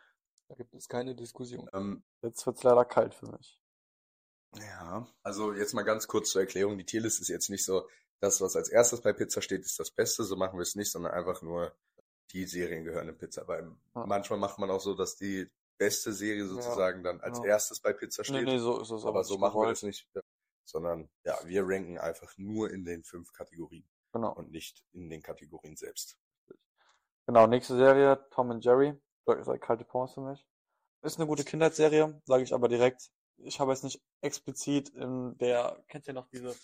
[0.48, 1.68] Da gibt es keine Diskussion.
[1.72, 3.60] Ähm, Jetzt wird's leider kalt für mich.
[4.56, 6.78] Ja, also jetzt mal ganz kurz zur Erklärung.
[6.78, 7.86] Die Tierlist ist jetzt nicht so,
[8.20, 10.24] das, was als erstes bei Pizza steht, ist das Beste.
[10.24, 11.76] So machen wir es nicht, sondern einfach nur,
[12.32, 13.46] die Serien gehören in Pizza.
[13.46, 14.06] Weil Ja.
[14.06, 17.44] manchmal macht man auch so, dass die beste Serie sozusagen dann als Ja.
[17.44, 18.44] erstes bei Pizza Nee, steht.
[18.46, 19.76] nee, so ist es aber so nicht machen wir gewollt.
[19.76, 20.08] das nicht.
[20.64, 24.32] Sondern, ja, wir ranken einfach nur in den fünf Kategorien Genau.
[24.34, 26.18] und nicht in den Kategorien selbst.
[27.26, 28.98] Genau, nächste Serie, Tom and Jerry.
[29.36, 30.46] Das ist kalte Pommes für mich.
[31.02, 33.10] Ist eine gute Kindheitsserie, sage ich aber direkt.
[33.38, 36.54] Ich habe jetzt nicht explizit in der, kennt ihr noch diese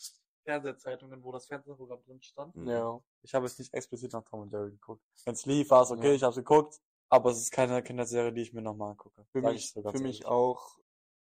[0.45, 2.55] Fernsehzeitungen, wo das Fernsehprogramm drin stand?
[2.57, 2.69] Mhm.
[2.69, 3.01] Ja.
[3.23, 5.03] Ich habe jetzt nicht explizit nach Tom and Jerry geguckt.
[5.25, 6.15] Wenn es lief, war es okay, Ja.
[6.15, 9.25] ich habe geguckt, aber es ist keine Kinderserie, die ich mir nochmal angucke.
[9.33, 10.79] Für mich, für mich auch,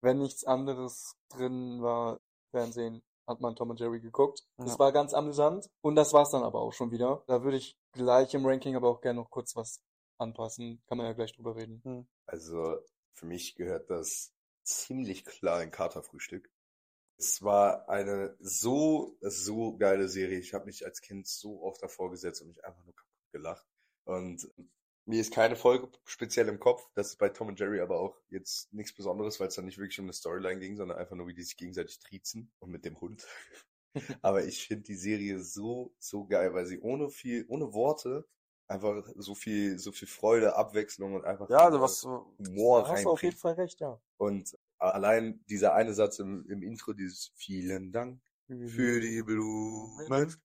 [0.02, 2.20] wenn nichts anderes drin war,
[2.52, 4.46] Fernsehen, hat man Tom und Jerry geguckt.
[4.58, 4.80] Das Ja.
[4.80, 5.70] war ganz amüsant.
[5.82, 7.24] Und das war's dann aber auch schon wieder.
[7.28, 9.82] Da würde ich gleich im Ranking aber auch gerne noch kurz was
[10.20, 10.82] anpassen.
[10.88, 12.08] Kann man ja gleich drüber reden.
[12.26, 12.80] Also
[13.14, 16.50] für mich gehört das ziemlich klar ein Katerfrühstück.
[17.18, 20.38] Es war eine so, so geile Serie.
[20.38, 23.66] Ich habe mich als Kind so oft davor gesetzt und mich einfach nur kaputt gelacht.
[24.04, 24.48] Und
[25.06, 26.88] mir ist keine Folge speziell im Kopf.
[26.94, 29.78] Das ist bei Tom und Jerry aber auch jetzt nichts Besonderes, weil es dann nicht
[29.78, 32.86] wirklich um eine Storyline ging, sondern einfach nur, wie die sich gegenseitig triezen und mit
[32.86, 33.26] dem Hund.
[34.22, 38.28] aber ich finde die Serie so, so geil, weil sie ohne viel, ohne Worte
[38.68, 43.06] einfach so viel, so viel Freude, Abwechslung und einfach Ja, also was so, Humor hast
[43.06, 43.38] du auf jeden.
[43.38, 44.00] Fall recht, ja.
[44.18, 50.36] Und allein dieser eine Satz im, im Intro, dieses Vielen Dank für die Blumen.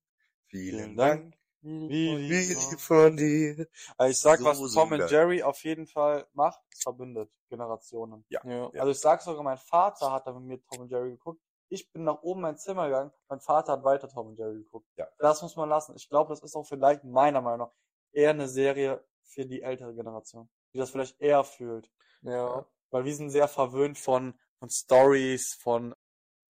[0.46, 3.66] Vielen Dank, wie, von dir.
[3.96, 8.24] Also ich sag, So, was Tom und Jerry auf jeden Fall macht, verbindet Generationen.
[8.28, 8.40] Ja.
[8.44, 8.70] Ja.
[8.80, 11.40] Also ich sag sogar, mein Vater hat da mit mir Tom und Jerry geguckt.
[11.68, 14.56] Ich bin nach oben in mein Zimmer gegangen, mein Vater hat weiter Tom und Jerry
[14.58, 14.86] geguckt.
[14.96, 15.08] Ja.
[15.18, 15.94] Das muss man lassen.
[15.96, 17.74] Ich glaube, das ist auch vielleicht meiner Meinung nach
[18.12, 21.90] eher eine Serie für die ältere Generation, die das vielleicht eher fühlt.
[22.22, 22.66] Ja.
[22.90, 25.94] Weil wir sind sehr verwöhnt von, von Stories, von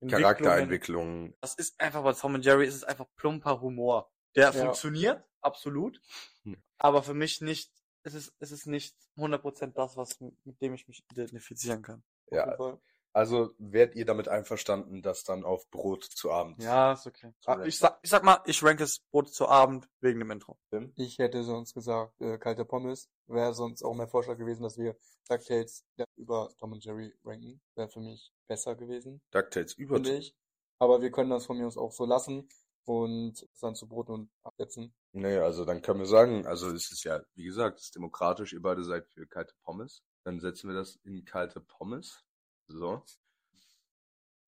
[0.00, 0.22] Entwicklungen.
[0.22, 1.34] Charakterentwicklung.
[1.40, 4.10] Das ist einfach bei Tom und Jerry ist es einfach plumper Humor.
[4.34, 4.52] Der Ja.
[4.52, 6.00] funktioniert, absolut.
[6.42, 6.60] Hm.
[6.78, 7.70] Aber für mich nicht,
[8.02, 12.02] es ist, es ist nicht 100% das, was, mit dem ich mich identifizieren kann.
[12.30, 12.80] Ja, Fall.
[13.12, 16.62] Also wärt ihr damit einverstanden, das dann auf Brot zu Abend?
[16.62, 17.32] Ja, ist okay.
[17.44, 17.62] Ah.
[17.64, 20.58] Ich sag, ich sag mal, ich rank es Brot zu Abend wegen dem Intro.
[20.96, 23.10] Ich hätte sonst gesagt, äh, kalte Pommes.
[23.26, 24.96] Wäre sonst auch mein Vorschlag gewesen, dass wir
[25.28, 25.84] DuckTales
[26.16, 27.60] über Tom und Jerry ranken.
[27.74, 29.96] Wäre für mich besser gewesen, DuckTales über.
[29.96, 30.34] finde ich.
[30.78, 32.48] Aber wir können das von mir aus auch so lassen
[32.84, 34.94] und es dann zu Brot und absetzen.
[35.12, 38.52] Nee, also dann können wir sagen, also es ist ja, wie gesagt, es ist demokratisch,
[38.52, 40.02] ihr beide seid für kalte Pommes.
[40.24, 42.24] Dann setzen wir das in kalte Pommes.
[42.68, 43.02] So.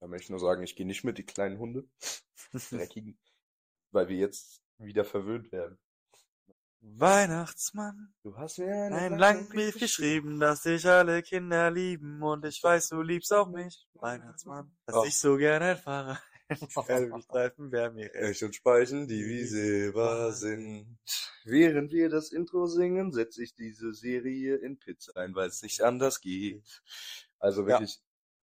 [0.01, 1.89] Da möchte ich nur sagen, ich gehe nicht mit, die kleinen Hunde.
[2.71, 3.19] Dreckigen.
[3.91, 5.79] Weil wir jetzt wieder verwöhnt werden.
[6.87, 12.63] Weihnachtsmann, Du hast mir einen langen Brief geschrieben, dass dich alle Kinder lieben und ich
[12.63, 13.89] weiß, du liebst auch mich.
[13.95, 15.05] Weihnachtsmann, dass Oh.
[15.07, 16.19] ich so gerne erfahre.
[17.23, 18.15] Streifen wäre mir recht.
[18.17, 20.99] Echt und Speichen, die wie Silber sind.
[21.45, 25.81] Während wir das Intro singen, setze ich diese Serie in Pizza ein, weil es nicht
[25.81, 26.83] anders geht.
[27.45, 28.01] Also wirklich,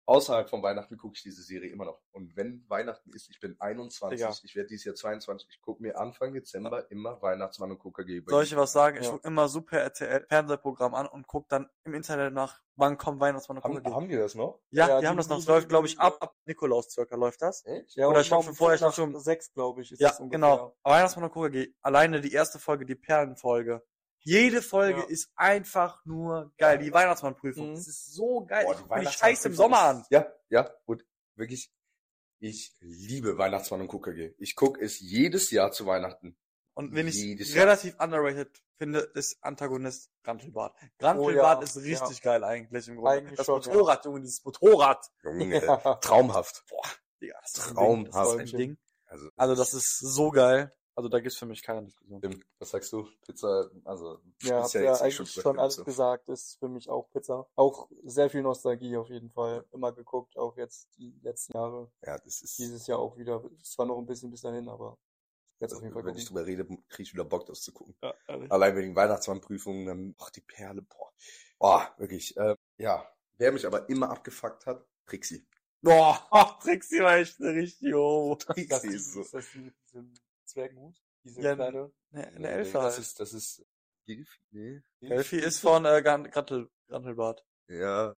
[0.05, 1.99] außerhalb von Weihnachten gucke ich diese Serie immer noch.
[2.11, 4.35] Und wenn Weihnachten ist, ich bin 21, Digga.
[4.43, 8.21] ich werde dieses Jahr 22, ich gucke mir Anfang Dezember immer Weihnachtsmann und KKG.
[8.27, 8.97] Soll ich was sagen?
[8.99, 9.11] Ich Ja.
[9.13, 13.57] guck immer Super RTL Fernsehprogramm an und guck dann im Internet nach, wann kommt Weihnachtsmann
[13.57, 13.95] und Haben, KKG.
[13.95, 14.59] haben die das noch?
[14.69, 15.37] Ja, Ja, die die- haben das noch.
[15.37, 17.65] Das läuft, glaube ich, ab, ab Nikolaus circa läuft das.
[17.65, 17.95] Echt?
[17.95, 20.19] Ja, Oder und schon morgen von vorher, schon schon- sechs, glaube ich, ist Ja, das
[20.19, 20.39] ungefähr.
[20.39, 20.77] genau.
[20.83, 21.73] Weihnachtsmann und KKG.
[21.81, 23.81] Alleine die erste Folge, die Perlenfolge.
[24.23, 25.05] Jede Folge Ja.
[25.07, 26.77] ist einfach nur geil.
[26.79, 27.71] Die Weihnachtsmannprüfung.
[27.71, 27.75] Mhm.
[27.75, 28.63] Das ist so geil.
[28.65, 30.05] Boah, ich die guck mir die Scheiß im Sommer an.
[30.09, 31.05] Ja, ja, und
[31.35, 31.71] wirklich,
[32.39, 34.33] ich liebe Weihnachtsmann und KKG.
[34.37, 36.37] Ich gucke es jedes Jahr zu Weihnachten.
[36.75, 37.65] Und wenn ich Jahr.
[37.65, 40.75] relativ underrated finde, ist Antagonist Grantelbart.
[40.97, 43.11] Grantelbart Oh ja, ist richtig geil eigentlich im Grunde.
[43.11, 43.67] Eigentlich das schon, ja.
[43.73, 45.05] Motorrad, Junge, dieses Motorrad.
[45.23, 45.77] Junge, Ja.
[46.01, 46.63] traumhaft.
[47.21, 48.39] Digga, das ist ein Traumhaft.
[48.41, 48.77] Ist ein Ding.
[49.05, 50.73] Also, Also das ist so geil.
[50.95, 52.21] Also da gibt's für mich keine Diskussion.
[52.21, 53.07] Tim, was sagst du?
[53.25, 55.83] Pizza, also Ja, ist jetzt nicht eigentlich schon alles so.
[55.83, 57.47] gesagt, ist für mich auch Pizza.
[57.55, 59.65] Auch sehr viel Nostalgie auf jeden Fall.
[59.71, 61.91] Immer geguckt, auch jetzt die letzten Jahre.
[62.03, 63.43] Ja, das ist, Dieses Jahr auch wieder.
[63.63, 64.97] Zwar noch ein bisschen bis dahin, aber
[65.59, 66.45] jetzt auf jeden Fall wenn ich gucken.
[66.45, 67.95] drüber rede, kriege ich wieder Bock, das zu gucken.
[68.03, 68.51] Ja, ehrlich.
[68.51, 71.11] Allein wegen Weihnachtsmannprüfungen, dann, ach, die Perle, boah.
[71.57, 73.07] Boah, wirklich, äh, ja.
[73.37, 75.43] Wer mich aber immer abgefuckt hat, Trixie.
[75.81, 76.19] Boah,
[76.61, 78.35] Trixie war echt eine richtige Homo.
[78.35, 79.21] Das Trixie ist, so.
[79.21, 80.13] ist das mit diesem
[80.53, 81.01] Zwergenhut?
[81.23, 81.91] Diese Ja, kleine?
[82.11, 82.99] Ne, eine Nee, Elfe Das halt.
[82.99, 83.65] ist, das ist,
[84.05, 84.39] Gilfi?
[84.51, 84.81] Nee.
[85.09, 87.45] Elfie ist von äh, Grantel, Grantelbart.
[87.67, 88.13] Ja,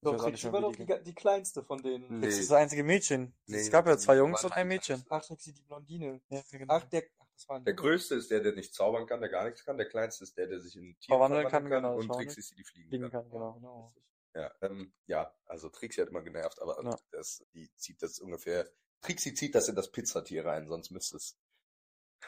[0.00, 2.06] Doch, Trixie war doch die die, kleinste von denen.
[2.20, 2.26] Nee.
[2.26, 3.34] Trixie ist das einzige Mädchen.
[3.46, 5.02] Nee, es gab ja zwei Jungs und ein Mädchen.
[5.10, 6.20] Ach, Trixie, die Blondine.
[6.28, 6.74] Ja, genau.
[6.74, 9.44] Ach, der, ach, das war Der größte ist der, der nicht zaubern kann, der gar
[9.44, 9.76] nichts kann.
[9.76, 12.56] Der kleinste ist der, der sich in Tiere Verwandeln kann, genau, Und Trixie ist die,
[12.56, 13.22] die fliegen, Fliegen kann.
[13.22, 13.52] kann, genau.
[13.54, 13.94] Genau.
[14.34, 16.96] Ja, ähm, ja, also Trixie hat immer genervt, aber Ja.
[17.12, 18.68] das, die zieht das ungefähr,
[19.04, 21.36] Trixie zieht das in das Pizzatier rein, sonst müsste es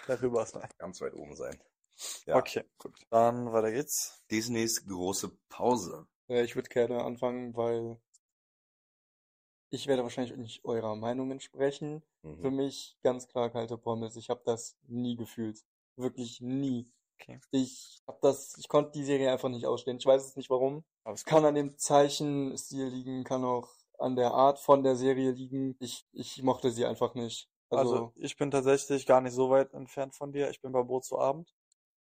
[0.06, 0.46] Darüber
[0.78, 1.58] ganz weit oben sein.
[2.26, 2.36] Ja.
[2.36, 2.94] Okay, gut.
[3.10, 4.22] Dann weiter geht's.
[4.30, 6.06] Disneys große Pause.
[6.28, 7.98] Ja, ich würde gerne anfangen, weil
[9.70, 12.02] ich werde wahrscheinlich nicht eurer Meinung entsprechen.
[12.22, 12.40] Mhm.
[12.40, 14.16] Für mich ganz klar kalte Pommes.
[14.16, 15.64] Ich habe das nie gefühlt.
[15.96, 16.90] Wirklich nie.
[17.18, 17.40] Okay.
[17.50, 19.96] Ich habe das, ich konnte die Serie einfach nicht ausstehen.
[19.96, 20.84] Ich weiß es nicht warum.
[21.04, 25.32] Aber es Kann an dem Zeichenstil liegen, kann auch an der Art von der Serie
[25.32, 25.76] liegen.
[25.80, 27.48] Ich, ich mochte sie einfach nicht.
[27.70, 30.50] Also, Also, ich bin tatsächlich gar nicht so weit entfernt von dir.
[30.50, 31.54] Ich bin bei Brot zu Abend.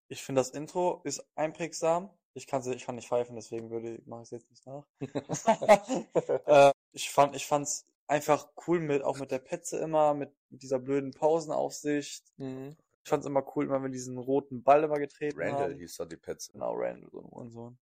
[0.08, 2.10] Ich finde, das Intro ist einprägsam.
[2.34, 4.86] Ich kann, sie- ich kann nicht pfeifen, deswegen würde, mache ich es jetzt nicht nach.
[6.46, 10.62] äh, ich fand, ich fand's einfach cool mit, auch mit der Petze immer, mit, mit
[10.62, 12.24] dieser blöden Pausenaufsicht.
[12.38, 12.76] mhm.
[13.04, 15.76] Ich fand's immer cool, immer wenn wir diesen roten Ball immer getreten Randall haben.
[15.76, 16.52] hieß da die Petze.
[16.52, 17.78] Genau, Randall, so ein Hurensohn.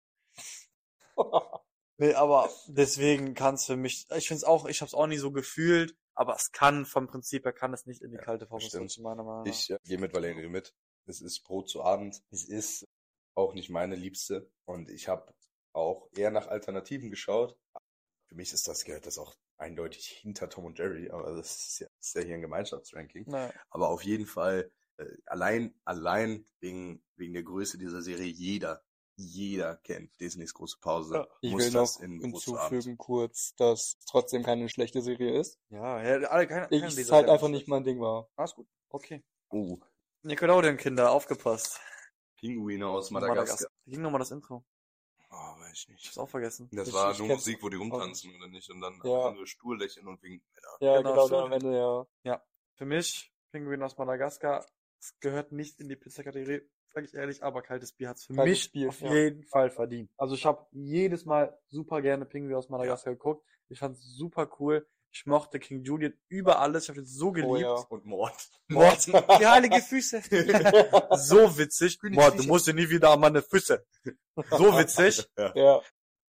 [1.98, 5.06] Nee, aber deswegen kann es für mich, ich finde es auch, ich habe es auch
[5.06, 8.22] nie so gefühlt, aber es kann vom Prinzip her kann es nicht in die Ja,
[8.22, 8.84] kalte stimmt.
[8.84, 9.52] rutschen, meiner Meinung nach.
[9.52, 10.74] Ich äh, gehe mit Valerio mit.
[11.06, 12.22] Es ist Brot zu Abend.
[12.30, 12.86] Es ist
[13.34, 14.50] auch nicht meine Liebste.
[14.64, 15.32] Und ich habe
[15.72, 17.56] auch eher nach Alternativen geschaut.
[18.28, 21.78] Für mich ist das, gehört das auch eindeutig hinter Tom und Jerry, aber das ist
[21.80, 23.24] ja, ist ja hier ein Gemeinschaftsranking.
[23.28, 23.52] Naja.
[23.70, 28.82] Aber auf jeden Fall, äh, allein, allein wegen, wegen der Größe dieser Serie, jeder,
[29.16, 31.14] jeder kennt Disneys große Pause.
[31.16, 31.28] Ja.
[31.40, 35.58] Ich Muss will das noch hinzufügen kurz, dass es trotzdem keine schlechte Serie ist.
[35.70, 38.28] Ja, ja, alle, keine, Ich keine es dieser halt einfach nicht mein Ding war.
[38.36, 38.66] Alles gut.
[38.88, 39.22] Okay.
[39.50, 39.78] Oh,
[40.22, 41.80] Nickelodeon, Kinder, aufgepasst.
[42.36, 43.68] Pinguine aus Madagaskar.
[43.84, 44.64] Wie ging nochmal das Intro?
[45.30, 46.06] Oh, weiß ich Ich nicht.
[46.08, 46.68] hab's auch vergessen.
[46.72, 49.28] Das Ich- war ich nur Musik, wo die rumtanzen oder nicht und dann Ja.
[49.28, 50.46] andere stur lächeln und winken.
[50.80, 51.40] Ja, Genau, genau, stimmt.
[51.42, 52.42] am Ende, ja.
[52.74, 54.66] Für mich, Pinguin aus Madagaskar,
[55.00, 56.62] es gehört nicht in die Pizza-Kategorie,
[56.92, 59.14] sage ich ehrlich, aber kaltes Bier hat's für Kaltes mich Bier, auf ja.
[59.14, 60.10] jeden Fall verdient.
[60.16, 63.44] Also ich habe jedes Mal super gerne Pinguin aus Madagaskar geguckt.
[63.68, 64.86] Ich fand's super cool.
[65.14, 66.84] Ich mochte King Julian über alles.
[66.84, 67.50] Ich habe ihn so geliebt.
[67.50, 67.74] Oh ja.
[67.90, 68.50] Und Mord.
[68.68, 69.06] Mord,
[69.40, 70.22] die heilige Füße.
[71.16, 71.98] so witzig.
[72.02, 73.84] Mord, du musst ja nie wieder an meine Füße.
[74.50, 75.26] So witzig.
[75.54, 75.82] Ja,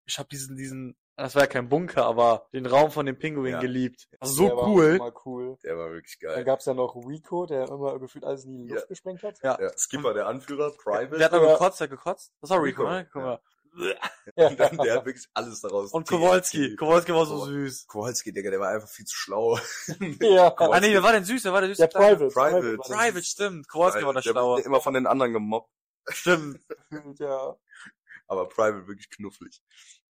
[0.06, 3.52] Ich habe diesen, diesen, das war ja kein Bunker, aber den Raum von dem Pinguin
[3.52, 3.60] Ja.
[3.60, 4.08] geliebt.
[4.20, 4.84] Also so der war cool.
[4.96, 5.58] immer cool.
[5.62, 6.44] Der war wirklich Dann geil.
[6.44, 8.86] gab's ja noch Rico, der immer gefühlt alles in die Luft Ja.
[8.88, 9.38] gesprengt hat.
[9.42, 9.58] Ja.
[9.60, 11.16] Ja, Skipper, der Anführer, Private.
[11.18, 11.52] Der hat noch Ja.
[11.52, 12.32] gekotzt, der hat gekotzt.
[12.40, 13.08] Das war Rico, Rico, ne?
[13.12, 13.26] Guck ja.
[13.28, 13.40] mal.
[14.36, 15.92] Und dann, der hat wirklich alles daraus.
[15.92, 16.76] Und Kowalski.
[16.76, 17.88] Kowalski war so süß.
[17.88, 19.58] Kowalski, Digga, der war einfach viel zu schlau.
[20.20, 20.54] Ja.
[20.56, 21.42] Ah nee, wer war denn süß?
[21.44, 21.82] Wer war der süße?
[21.82, 21.88] Der?
[21.88, 22.28] Private.
[22.28, 22.78] Private.
[22.78, 23.68] war der Private, stimmt.
[23.68, 24.52] Kowalski war der der Schlaue.
[24.58, 25.70] wurde immer von den anderen gemobbt.
[26.08, 26.60] Stimmt.
[27.18, 27.56] Ja.
[28.28, 29.60] Aber Private wirklich knufflig.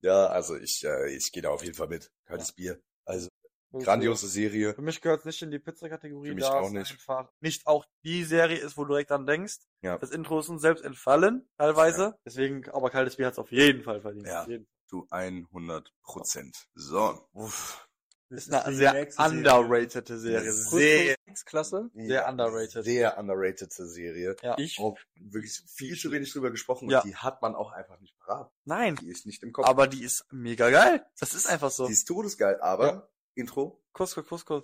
[0.06, 2.12] Ja, also ich, äh, ich gehe da auf jeden Fall mit.
[2.26, 2.80] Kaltes Bier.
[3.06, 3.28] Also,
[3.72, 4.76] grandiose Serie.
[4.76, 6.30] Für mich gehört es nicht in die Pizza-Kategorie.
[6.30, 6.92] Für mich auch es nicht.
[6.92, 9.58] Einfach nicht auch die Serie ist, wo du direkt dran denkst.
[9.82, 9.98] Ja.
[9.98, 12.20] Das Intro ist uns selbst entfallen, teilweise.
[12.24, 14.28] Deswegen, aber kaltes Bier hat es auf jeden Fall verdient.
[14.28, 14.46] Ja.
[14.48, 14.68] Jeden.
[14.86, 16.56] Zu 100 Prozent.
[16.76, 17.28] So.
[17.34, 17.85] Uff.
[18.30, 20.52] Ist eine sehr underrated Serie.
[20.52, 21.90] Sehr, Klasse.
[21.94, 22.84] sehr underrated.
[22.84, 24.36] Sehr underrated Serie.
[24.42, 24.58] Ja.
[24.58, 27.02] Ich, Auch wirklich viel zu wenig drüber gesprochen Ja.
[27.02, 28.52] und die hat man auch einfach nicht parat.
[28.64, 29.68] Nein, Die ist nicht im Kopf.
[29.68, 31.06] aber die ist mega geil.
[31.20, 31.86] Das ist einfach so.
[31.88, 33.10] die ist todesgeil, aber Ja.
[33.36, 33.84] Intro.
[33.94, 34.62] Cusco, Cusco.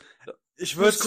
[0.56, 0.98] Ich würde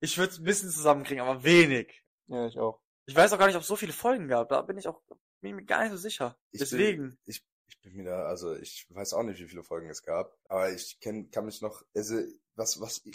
[0.00, 2.02] ich würde ein bisschen zusammenkriegen, aber wenig.
[2.26, 2.80] ja, ich auch.
[3.06, 4.48] Ich weiß auch gar nicht, ob es so viele Folgen gab.
[4.48, 5.02] Da bin ich auch
[5.40, 6.38] bin mir gar nicht so sicher.
[6.52, 7.18] Ich Deswegen.
[7.26, 10.36] Ich, ich bin mir da, also ich weiß auch nicht, wie viele Folgen es gab,
[10.48, 12.16] aber ich kenn, kann mich noch, also
[12.54, 13.14] was, was ich,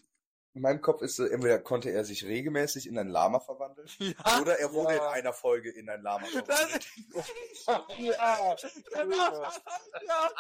[0.54, 4.41] in meinem Kopf ist, so, entweder konnte er sich regelmäßig in ein Lama verwandeln, Ja.
[4.41, 5.10] oder er wurde Ja.
[5.10, 6.88] in einer Folge in ein Lama verwandelt.
[7.67, 8.58] ja, ja,
[9.06, 10.32] ja,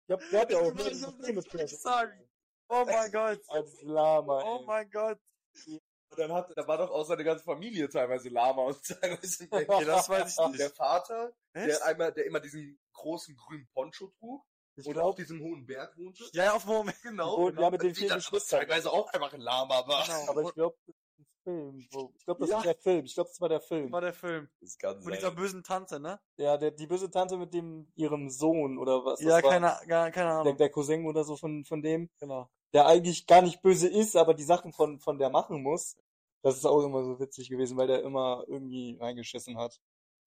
[0.00, 2.28] Ich glaub, der hat ja auch sagen?
[2.68, 3.40] Oh mein Gott.
[3.48, 4.42] als Lama.
[4.44, 4.66] Oh ey.
[4.66, 5.18] mein Gott.
[5.66, 9.84] Und dann hat, da war doch auch seine ganze Familie teilweise Lama und teilweise Okay,
[9.84, 10.76] das weiß ich Der nicht.
[10.76, 11.68] Vater, Echt?
[11.68, 14.42] der einmal, der immer diesen großen grünen Poncho trug
[14.76, 16.24] Ich und glaub- auf diesem hohen Berg wohnte.
[16.32, 16.96] Ja, auf den Moment.
[17.02, 17.34] Genau.
[17.36, 18.60] Und ja, mit Die vielen Geschwistern.
[18.60, 20.04] teilweise auch einfach ein Lama war.
[20.06, 20.30] Genau.
[20.30, 21.88] Aber ich glaube, das ist ein Film.
[21.90, 22.56] Wo, ich glaube, das Ja.
[22.58, 23.04] ist der Film.
[23.04, 23.92] Ich glaube, das war der Film.
[23.92, 24.48] war der Film.
[24.60, 25.12] Das kann Von sein.
[25.14, 26.20] dieser bösen Tante, ne?
[26.36, 29.18] Ja, der, die böse Tante mit dem, ihrem Sohn oder was.
[29.18, 29.50] das Ja, war.
[29.50, 30.56] keine, gar, keine Der, Ahnung.
[30.56, 32.48] der Cousin oder so von, von dem, Genau.
[32.72, 35.96] der eigentlich gar nicht böse ist, aber die Sachen von, von der machen muss.
[36.44, 39.80] Das ist auch immer so witzig gewesen, weil der immer irgendwie reingeschissen hat.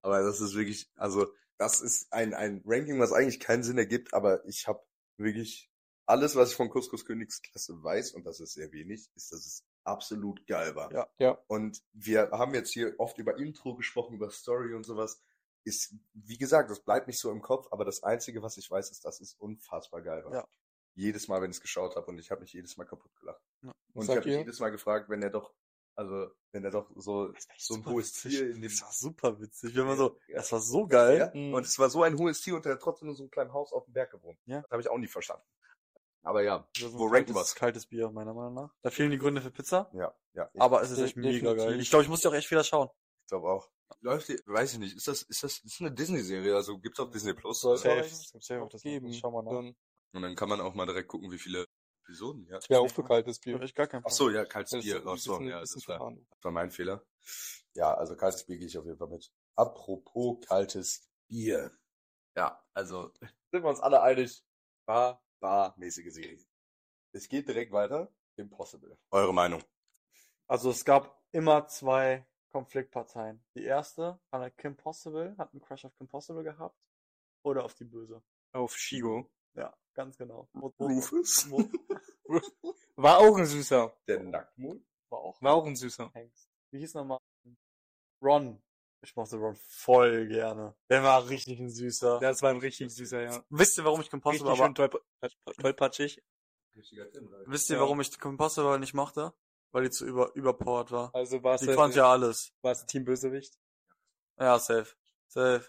[0.06, 4.14] Aber das ist wirklich, also das ist ein, ein Ranking, was eigentlich keinen Sinn ergibt,
[4.14, 4.84] aber ich habe
[5.18, 5.72] wirklich
[6.06, 9.66] alles, was ich von Couscous Königsklasse weiß, und das ist sehr wenig, ist, dass es
[9.84, 10.94] absolut geil war.
[10.94, 11.10] Ja.
[11.18, 11.44] Ja.
[11.48, 15.20] Und wir haben jetzt hier oft über Intro gesprochen, über Story und sowas.
[15.64, 18.92] Ist, wie gesagt, das bleibt nicht so im Kopf, aber das Einzige, was ich weiß,
[18.92, 20.34] ist, dass es unfassbar geil war.
[20.34, 20.48] Ja.
[20.94, 23.42] Jedes Mal, wenn ich es geschaut habe und ich habe mich jedes Mal kaputt gelacht.
[23.64, 23.72] Ja.
[23.94, 25.52] Und ich Sagt habe jedes Mal gefragt, wenn er doch,
[25.96, 29.76] also wenn er doch so, so ein hohes Ziel in dem Das war super witzig.
[29.76, 30.38] Wir haben so, Ja.
[30.38, 31.18] das war so geil.
[31.20, 31.32] ja?
[31.34, 31.54] Mhm.
[31.54, 33.54] Und es war so ein hohes Ziel und er hat trotzdem nur so einem kleinen
[33.54, 34.38] Haus auf dem Berg gewohnt.
[34.46, 34.62] Ja.
[34.62, 35.44] Das habe ich auch nie verstanden.
[36.24, 37.56] Aber ja, Das ist wo ein ranken kaltes, wir's?
[37.56, 38.74] kaltes Bier, meiner Meinung nach.
[38.82, 39.92] Da fehlen die Gründe für Pizza.
[39.94, 40.50] Ja, ja.
[40.54, 41.80] Ich, Aber es ist echt mega geil.
[41.80, 42.90] Ich glaube, ich muss die auch echt wieder schauen.
[43.28, 43.70] glaube auch.
[44.02, 47.12] Läuft die, weiß ich nicht, ist das, ist das, ist eine Disney-Serie, also gibt's auf
[47.12, 47.62] Disney Plus?
[47.62, 49.14] Soll- das geben.
[49.14, 49.74] Schau mal nach.
[50.14, 51.65] Und dann kann man auch mal direkt gucken, wie viele
[52.06, 52.70] Episoden die hat.
[52.70, 53.60] wäre auch für kaltes Ich Bier.
[53.62, 55.04] echt gar keinen Ach so, ja, kaltes Bier.
[55.06, 57.04] Ach so, ja, das war, war mein Fehler.
[57.74, 59.32] Ja, also kaltes Bier gehe ich auf jeden Fall mit.
[59.56, 61.72] Apropos kaltes Bier.
[62.36, 63.12] Ja, also
[63.52, 64.44] sind wir uns alle einig.
[64.86, 66.46] War, war mäßige Serie.
[67.12, 68.14] Es geht direkt weiter.
[68.36, 68.98] Impossible.
[69.12, 69.64] Eure Meinung?
[70.48, 73.44] Also es gab immer zwei Konfliktparteien.
[73.56, 76.78] Die erste hat Kim Possible, hat einen Crush auf Kim Possible gehabt.
[77.42, 78.22] Oder auf die Böse.
[78.52, 79.32] Auf Shigo.
[79.54, 80.48] Ja, ganz genau.
[80.80, 81.50] Rufus?
[82.96, 83.96] War auch ein süßer.
[84.08, 84.84] Der Nacktmond?
[85.10, 86.12] war auch War auch ein süßer.
[86.14, 86.50] Hengst.
[86.72, 87.20] Wie hieß nochmal?
[88.22, 88.62] Ron.
[89.02, 90.76] Ich mochte Ron voll gerne.
[90.90, 92.20] Der war richtig ein süßer.
[92.20, 93.46] Das war ein richtig süßer, ja.
[93.50, 95.02] Wisst ihr, warum ich schön aber, tollpa-
[95.62, 96.24] tollpatschig.
[96.76, 97.44] Richtiger Tim, oder?
[97.46, 99.34] wisst ihr, warum ich Kim Possible nicht mochte?
[99.72, 101.14] Weil die zu über, überpowered war.
[101.14, 102.54] Also war's, Die konnte ja alles.
[102.62, 103.60] war's Team Bösewicht.
[104.40, 104.96] Ja, safe.
[105.28, 105.66] Safe.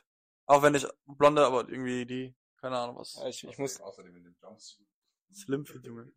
[0.47, 2.35] Auch wenn ich blonde, aber irgendwie die,
[2.67, 3.15] keine Ahnung was.
[3.15, 4.87] Ja, ich, ich muss, Außerdem in dem Jumpsuit.
[5.33, 6.13] Slim fit, Junge.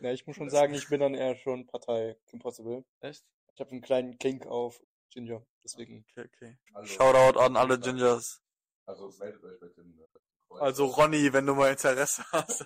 [0.00, 2.84] ja, ich muss schon sagen, ich bin dann eher schon Partei Kim Possible.
[3.00, 3.24] Echt?
[3.54, 6.04] Ich habe einen kleinen Kink auf Ginger, deswegen.
[6.10, 6.58] Okay, okay.
[6.72, 8.40] Also, Shoutout an alle Gingers.
[8.86, 9.98] Also meldet euch bei Tim.
[10.00, 12.64] äh, Also Ronny, wenn du mal Interesse hast.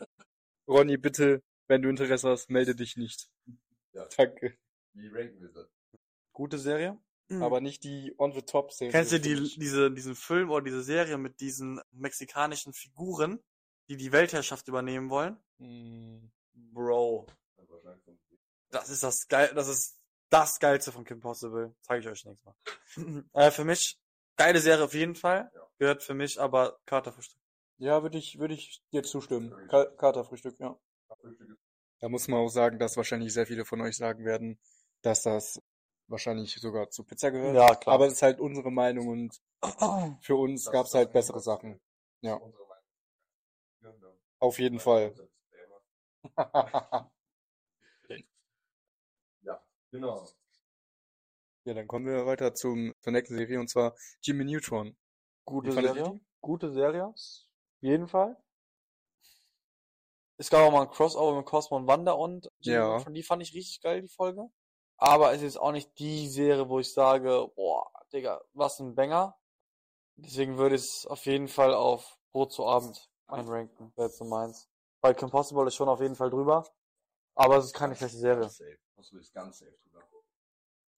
[0.69, 3.29] Ronny, bitte, wenn du Interesse hast, melde dich nicht.
[3.93, 4.07] Ja.
[4.17, 4.57] Danke.
[4.95, 5.69] Wie ranken wir das?
[6.33, 7.01] Gute Serie.
[7.31, 8.93] Aber nicht die On-the-Top-Serie.
[8.93, 13.43] Kennst du die, diese, diesen Film oder diese Serie mit diesen mexikanischen Figuren,
[13.89, 15.39] die die Weltherrschaft übernehmen wollen?
[15.59, 17.27] Hm, Bro,
[18.73, 19.99] das ist das geil, das ist
[20.31, 21.75] das geilste von Kim Possible.
[21.83, 23.25] Zeige ich euch nächstes Mal.
[23.35, 23.99] äh, für mich
[24.37, 25.51] geile Serie auf jeden Fall.
[25.55, 25.69] Ja.
[25.79, 27.39] Gehört für mich aber Katerfrühstück.
[27.79, 29.55] Ja, würde ich, würde ich dir zustimmen.
[29.69, 30.79] Ka Katerfrühstück, ja.
[32.01, 34.59] Da muss man auch sagen, dass wahrscheinlich sehr viele von euch sagen werden,
[35.03, 35.61] dass das
[36.09, 37.55] wahrscheinlich sogar zu Pizza gehört.
[37.55, 37.95] Ja, klar.
[37.95, 39.41] Aber es ist halt unsere Meinung und
[40.23, 41.81] für uns gab es halt bessere Sachen.
[42.21, 42.41] Ja.
[44.39, 45.15] Auf jeden Fall.
[49.43, 50.29] Ja, genau.
[51.65, 54.97] Ja, dann kommen wir weiter zum, zur nächsten Serie und zwar Jimmy Neutron.
[55.45, 56.21] Gute Serie.
[56.41, 57.07] Gute Serie.
[57.07, 57.17] Auf
[57.81, 58.37] jeden Fall.
[60.39, 62.89] Es gab auch mal ein Crossover mit Cosmo und Wanda und Jimmy Ja.
[62.97, 63.15] Neutron.
[63.15, 64.49] Die fand ich richtig geil, die Folge.
[65.03, 69.37] Aber es ist auch nicht die Serie, wo ich sage, boah, Digga, was ein Banger.
[70.15, 74.25] Deswegen würde ich es auf jeden Fall auf Brot zu Abend einranken, wäre jetzt so
[74.25, 74.69] meins.
[75.01, 76.65] Weil Kim Possible ist schon auf jeden Fall drüber.
[77.35, 78.43] Aber es ist keine schlechte Serie.
[78.43, 78.79] Ganz safe.
[79.19, 80.05] Ist ganz safe drüber.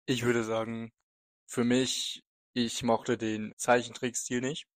[0.05, 0.93] Ich würde sagen,
[1.47, 4.67] für mich, ich mochte den Zeichentrickstil nicht.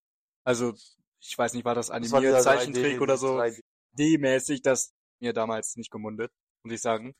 [0.42, 0.72] Also,
[1.20, 3.36] ich weiß nicht, war das Das war animiert, dieser Zeichentrick 3D, oder so?
[3.36, 3.60] 3D.
[3.92, 7.14] D-mäßig, das mir damals nicht gemundet, muss ich sagen.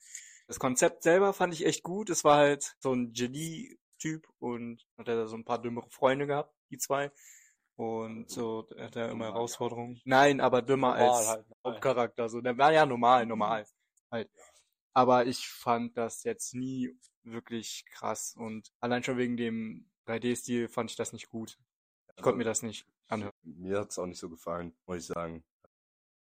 [0.48, 2.08] Das Konzept selber fand ich echt gut.
[2.08, 6.56] Es war halt so ein Genie-Typ und hat er so ein paar dümmere Freunde gehabt,
[6.70, 7.12] die zwei.
[7.76, 10.00] Und so hat er immer Herausforderungen.
[10.04, 11.46] Nein, aber dümmer Normal als halt.
[11.64, 12.28] Hauptcharakter.
[12.28, 13.66] So, der war ja normal, normal.
[14.10, 14.30] Halt.
[14.94, 18.34] Aber ich fand das jetzt nie wirklich krass.
[18.36, 21.58] Und allein schon wegen dem 3D-Stil fand ich das nicht gut.
[22.16, 23.34] Ich konnte mir das nicht anhören.
[23.42, 25.44] Mir hat's auch nicht so gefallen, muss ich sagen.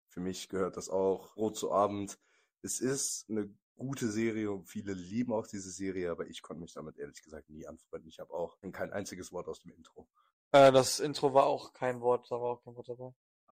[0.08, 2.18] Für mich gehört das auch Brot zu Abend.
[2.60, 6.72] Es ist eine gute Serie und viele lieben auch diese Serie, aber ich konnte mich
[6.74, 8.08] damit ehrlich gesagt nie anfreunden.
[8.08, 10.08] Ich habe auch kein einziges Wort aus dem Intro.
[10.52, 13.12] Äh, das Intro war auch kein Wort, da war auch kein Wort dabei.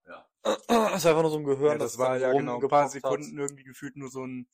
[0.08, 0.28] Ja.
[0.44, 0.58] Das
[0.96, 3.40] ist einfach nur so ein Gehör, Ja, das war ja genau ein paar Sekunden Hat.
[3.40, 4.48] irgendwie gefühlt nur so ein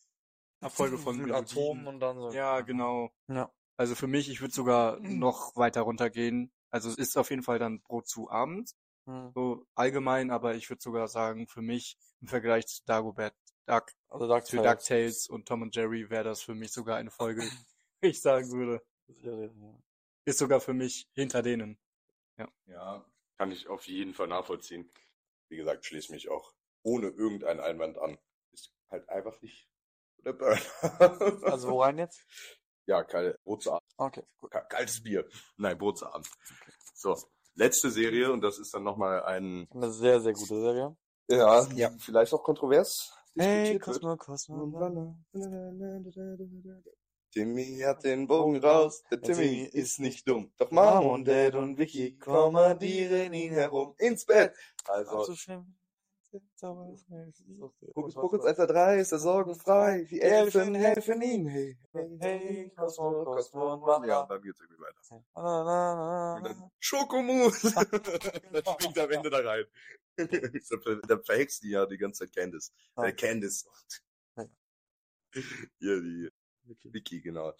[0.61, 1.31] Erfolge von mit.
[1.31, 2.31] Atomen und dann so.
[2.31, 3.11] Ja, genau.
[3.27, 3.51] Ja.
[3.77, 6.51] Also für mich, ich würde sogar noch weiter runtergehen.
[6.71, 8.71] Also es ist auf jeden Fall dann Brot zu Abend,
[9.05, 9.31] Hm.
[9.33, 13.33] so allgemein, aber ich würde sogar sagen, für mich im Vergleich zu Dagobert
[13.67, 17.11] Duck, Also Dark zu DuckTales und Tom und Jerry wäre das für mich sogar eine
[17.11, 17.41] Folge,
[18.01, 18.81] wie ich sagen würde.
[20.25, 21.77] Ist sogar für mich hinter denen.
[22.65, 23.05] Ja,
[23.37, 24.91] kann ich auf jeden Fall nachvollziehen.
[25.49, 26.53] Wie gesagt, schließe mich auch
[26.83, 28.17] ohne irgendeinen Einwand an.
[28.51, 29.69] Ist halt einfach nicht
[30.25, 30.59] der Burner.
[31.43, 32.23] Also wo rein jetzt?
[32.85, 33.87] ja, kalte Brot zu Abend.
[33.97, 34.51] Okay, gut.
[34.51, 35.27] Ka- Kaltes Bier.
[35.57, 36.29] Nein, Brot zu Abend.
[36.93, 37.15] So,
[37.55, 40.95] letzte Serie und das ist dann nochmal ein, Eine sehr, sehr gute Serie.
[41.29, 41.91] ja, Ja.
[41.99, 43.79] vielleicht auch kontrovers Hey.
[43.79, 45.15] Cosmo, Cosmo.
[47.31, 50.51] Timmy hat den Bogen raus, der Der Timmy ist nicht dumm.
[50.57, 54.53] Doch Mom und Dad und Vicky kommandieren ihn herum ins Bett.
[54.85, 55.75] Also, So schlimm.
[57.95, 60.03] Hokus Pokus 1, 2, 3 ist er sorgenfrei.
[60.09, 61.47] Die Elfen helfen ihm.
[61.47, 61.77] Hey,
[62.19, 64.07] Hey, Cosmo, Cosmo und Wanda.
[64.07, 65.23] Ja, dann geht's irgendwie weiter.
[65.35, 67.61] Na, na, na, Und dann Schokomus.
[68.51, 69.65] dann springt er am Ende da rein.
[71.07, 72.73] dann verhext die ja die ganze Zeit Candice.
[72.97, 73.65] Äh, Candice.
[75.79, 75.99] Ja.
[75.99, 76.29] Die.
[76.83, 77.53] Vicky, genau.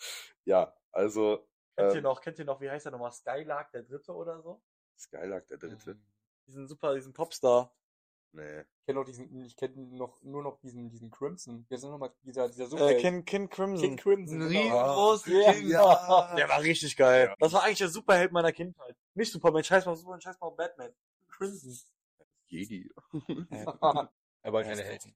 [0.44, 1.48] Ja, also,
[1.78, 3.12] Kennt ihr ähm, noch, kennt ihr noch, wie heißt der nochmal?
[3.12, 4.62] Skylark, der Dritte oder so?
[4.98, 5.98] Skylark, der dritte.
[6.48, 7.72] Diesen super, diesen Popstar.
[8.34, 8.62] Nee.
[8.62, 11.66] Ich kenne noch diesen, ich kenne noch, nur noch diesen, diesen Crimson.
[11.70, 13.02] Ist denn nochmal dieser, dieser Äh, Superheld?
[13.02, 13.82] Kin, Kin Crimson.
[13.82, 14.42] King Crimson.
[14.42, 14.62] Ein genau.
[14.62, 15.54] riesengroßes Ja.
[15.54, 15.70] Kind.
[15.70, 16.36] Ja.
[16.36, 17.28] Der war richtig geil.
[17.30, 17.36] Ja.
[17.40, 18.96] Das war eigentlich der Superheld meiner Kindheit.
[19.14, 20.94] Nicht Superman, scheiß mal Superman, scheiß mal Batman.
[21.30, 21.78] Crimson.
[22.48, 22.90] Jedi.
[23.50, 25.16] er war keine Helden.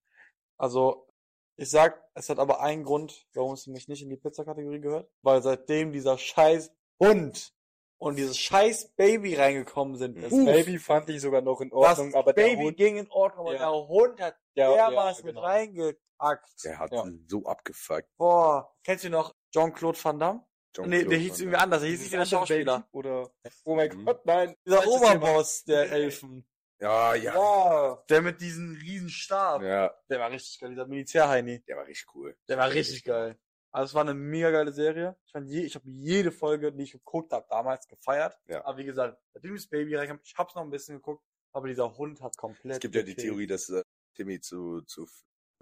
[0.58, 1.08] Also,
[1.56, 4.82] ich sag, es hat aber einen Grund, warum es für mich nicht in die Pizza-Kategorie
[4.82, 5.10] gehört.
[5.22, 7.54] Weil seitdem dieser scheiß Hund
[8.02, 11.78] und dieses scheiß Baby reingekommen sind, Das uff, Baby fand ich sogar noch in das
[11.78, 13.60] Ordnung, aber der Baby Hund, ging in Ordnung, aber Ja.
[13.72, 15.40] der Hund hat der, dermaßen genau.
[15.42, 16.64] mit reingepackt.
[16.66, 17.06] Der hat Ja.
[17.28, 18.08] so abgefuckt.
[18.18, 20.44] Boah, kennst du noch Jean-Claude Van Damme?
[20.76, 21.82] John Nee, der hieß irgendwie anders.
[21.82, 22.88] Der hieß nicht der Schauspieler.
[22.92, 23.30] Oder,
[23.66, 24.06] oh mein Mhm.
[24.06, 24.56] Gott, nein.
[24.66, 24.88] Dieser.
[24.88, 26.48] Oberboss der Elfen.
[26.80, 27.36] Ja, ja.
[27.36, 28.04] Ja.
[28.10, 29.62] Der mit diesem riesen Stab.
[29.62, 31.62] Ja, Der war richtig geil, dieser Militärheini.
[31.68, 32.36] der war richtig cool.
[32.48, 33.38] Der war richtig geil.
[33.72, 35.18] Also es war eine mega geile Serie.
[35.26, 38.38] Ich fand je, ich habe jede Folge, die ich geguckt habe, damals gefeiert.
[38.48, 38.66] Ja.
[38.66, 41.68] Aber wie gesagt, seitdem ich das Baby reinkam, ich hab's noch ein bisschen geguckt, aber
[41.68, 42.76] dieser Hund hat komplett.
[42.76, 43.16] Es gibt ja die.
[43.16, 43.84] Theorie, dass äh,
[44.16, 45.08] Timmy zu, zu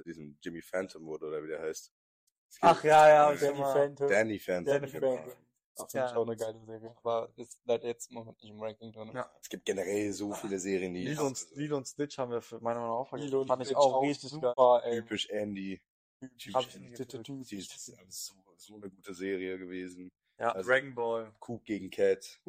[0.05, 1.93] diesem Jimmy Phantom wurde, oder wie der heißt.
[2.62, 4.10] Ach ja, ja, Danny Phantom.
[4.10, 4.66] Danny Phantom.
[4.74, 5.16] Danny genau.
[5.18, 5.34] Phantom.
[5.76, 6.10] Das Ja.
[6.10, 6.95] ich auch eine geile Serie.
[6.97, 9.12] Aber ist leider jetzt im Moment nicht im Ranking drin.
[9.14, 9.32] Ja.
[9.41, 12.60] Es gibt generell so viele Serien, die Lilo und, Lilo und Stitch haben wir für
[12.60, 13.30] meiner Meinung nach auch vergessen.
[13.30, 14.39] Lilo und Fand ich Stitch auch richtig geil.
[14.41, 14.95] super, ey.
[15.01, 15.82] typisch Andy.
[16.22, 20.09] Die ist so, so eine gute Serie gewesen.
[20.38, 21.34] Ja, Also- Dragon Ball.
[21.39, 22.39] Coop gegen Cat.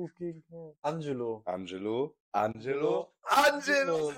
[0.83, 1.43] Angelo.
[1.45, 2.17] Angelo.
[2.33, 3.13] Angelo.
[3.23, 4.13] Angelo!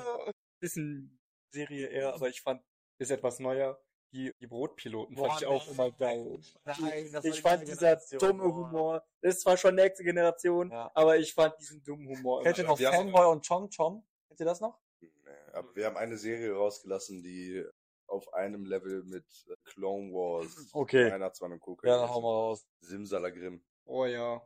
[0.61, 1.19] Bisschen
[1.51, 2.63] Serie eher, aber ich fand,
[2.99, 3.81] ist etwas neuer.
[4.13, 6.39] Die, die Brotpiloten Boah, fand ich auch immer geil.
[6.67, 8.55] Nein, das ich fand dieser dumme Boah.
[8.69, 10.91] Humor, das ist zwar schon nächste Generation, Ja.
[10.95, 12.43] aber ich fand diesen dummen Humor.
[12.43, 14.05] Kennt ihr noch Fanboy und Chom Chom?
[14.29, 14.79] Kennt ihr das noch?
[15.01, 15.11] Nee,
[15.55, 17.65] Aber wir haben eine Serie rausgelassen, die
[18.13, 21.11] auf einem Level mit äh, Clone Wars, Okay.
[21.11, 21.77] Weihnachtsmann und Co.
[21.83, 22.67] Ja, dann hauen wir raus.
[22.81, 23.65] Simsalagrim.
[23.85, 24.41] Oh ja.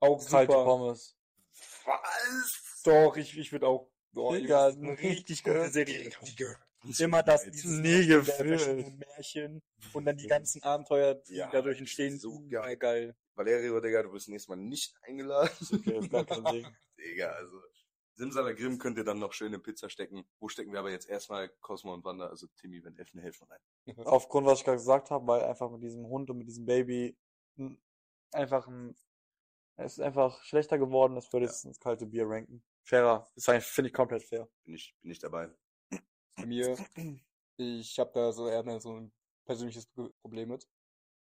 [0.00, 0.64] Auch Kalte super.
[0.64, 1.16] Pommes.
[1.84, 2.82] Was?
[2.84, 3.88] Doch, ich, ich würde auch.
[4.14, 6.10] Oh, Digga, eine richtig gute Serie.
[6.22, 6.56] Digga.
[6.98, 7.80] Immer das, dieses
[8.34, 9.62] verschiedenen Märchen
[9.94, 12.18] und dann die ganzen Abenteuer, die Ja, dadurch entstehen.
[12.18, 12.76] so geil.
[12.76, 13.16] geil.
[13.34, 15.48] Valerio, Digga, du bist nächstes Mal nicht eingeladen.
[15.72, 16.66] Okay, ist gar kein Ding.
[16.98, 17.56] Digga, also.
[18.14, 20.24] Simsalagrim könnt ihr dann noch schön in Pizza stecken.
[20.38, 23.60] Wo stecken wir aber jetzt erstmal Cosmo und Wanda, also Timmy, wenn Elfen helfen rein.
[24.06, 27.16] Aufgrund, was ich gerade gesagt habe, weil einfach mit diesem Hund und mit diesem Baby
[28.32, 28.96] einfach ein,
[29.76, 32.62] es ist einfach schlechter geworden, das würde ich ins kalte Bier ranken.
[32.84, 33.20] Fairer.
[33.34, 34.48] Das ist eigentlich- finde ich komplett fair.
[34.64, 35.50] Bin ich, bin ich dabei.
[36.36, 36.76] Bei mir,
[37.56, 39.12] ich habe da so eher so ein
[39.44, 40.68] persönliches Pro- Problem mit,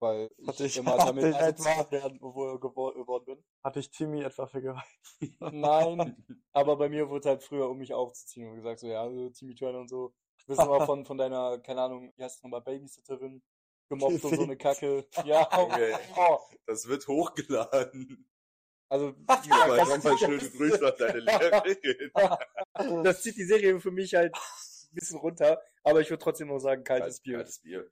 [0.01, 1.63] weil Hatte ich ich- immer damit ich etwa.
[1.91, 3.43] werden, wo gewor- geworden bin.
[3.63, 4.87] Hatte ich Timmy etwa vergewaltigt?
[5.39, 6.15] Nein,
[6.51, 9.55] aber bei mir wurde halt früher, um mich aufzuziehen, und gesagt so, ja, so Timmy
[9.55, 10.13] Turner und so.
[10.39, 13.43] Du bist immer von, von deiner, keine Ahnung, wie heißt es nochmal, Babysitterin
[13.89, 15.05] gemobbt und so eine Kacke.
[15.23, 15.93] Ja, Okay.
[16.17, 18.27] oh, Das wird hochgeladen.
[18.89, 23.03] also, wie Aber gesagt, nochmal schöne Grüße an deine Lehrerin.
[23.03, 26.59] das zieht die Serie für mich halt ein bisschen runter, aber ich würde trotzdem noch
[26.59, 27.35] sagen, kaltes Bier.
[27.37, 27.89] Kaltes Bier.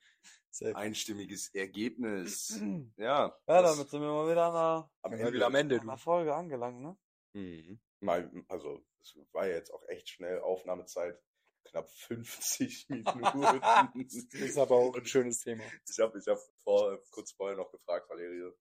[0.51, 0.75] Safe.
[0.75, 2.59] Einstimmiges Ergebnis.
[2.97, 3.37] Ja.
[3.47, 4.91] Ja, damit sind wir mal wieder an einer,
[5.27, 6.97] am wieder am Ende, an einer Folge angelangt, ne?
[7.33, 7.79] Mhm.
[8.01, 10.39] Mal, also, es war ja jetzt auch echt schnell.
[10.39, 11.21] Aufnahmezeit
[11.65, 14.07] knapp 50 Minuten.
[14.31, 15.63] Ist aber auch ein schönes Thema.
[15.87, 18.53] Ich habe ich hab vor, kurz vorher noch gefragt, Valerio,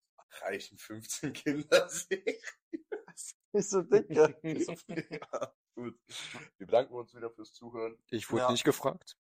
[0.43, 2.43] reichen 15 Kinder sich?
[3.53, 4.37] Ist so dicke.
[5.11, 5.99] ja, gut.
[6.59, 7.97] Wir bedanken uns wieder fürs Zuhören.
[8.11, 8.51] Ich wurde Ja.
[8.53, 9.17] nicht gefragt.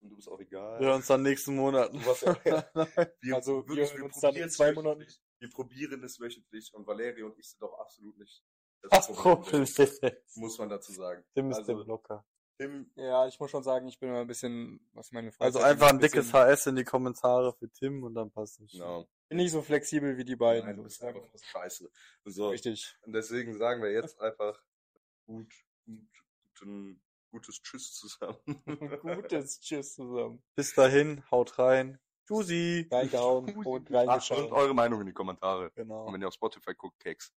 [0.00, 0.78] Und du bist auch egal.
[0.80, 1.92] Wir hören uns dann nächsten Monat.
[3.20, 5.00] Wir, Also, wir wirklich, hören uns dann in probieren zwei es Monaten.
[5.00, 5.22] wöchentlich.
[5.38, 8.44] Wir probieren es wöchentlich und Valerio und ich sind doch absolut nicht
[8.90, 11.24] Das ist, muss man dazu sagen.
[11.34, 12.24] Tim ist Also, Tim locker.
[12.58, 15.58] Tim, Ja, ich muss schon sagen, ich bin immer ein bisschen, was meine Freizeit Also
[15.60, 18.74] einfach ein angeht, dickes HS in die Kommentare für Tim und dann passt es.
[18.74, 19.08] no.
[19.28, 20.66] Bin nicht so flexibel wie die beiden.
[20.66, 21.88] Nein, du bist einfach nur scheiße.
[22.24, 22.96] So, Richtig.
[23.02, 24.60] und deswegen sagen wir jetzt einfach
[25.24, 25.52] gut,
[25.86, 26.08] gut,
[26.58, 28.36] guten, gutes Tschüss zusammen.
[29.02, 30.42] Gutes Tschüss zusammen.
[30.54, 31.98] Bis dahin, haut rein.
[32.26, 32.86] Tschüssi.
[32.90, 34.52] Reingehauen und Ach, und reingeschaut.
[34.52, 35.70] eure Meinung in die Kommentare.
[35.74, 36.06] Genau.
[36.06, 37.32] Und wenn ihr auf Spotify guckt, Keks.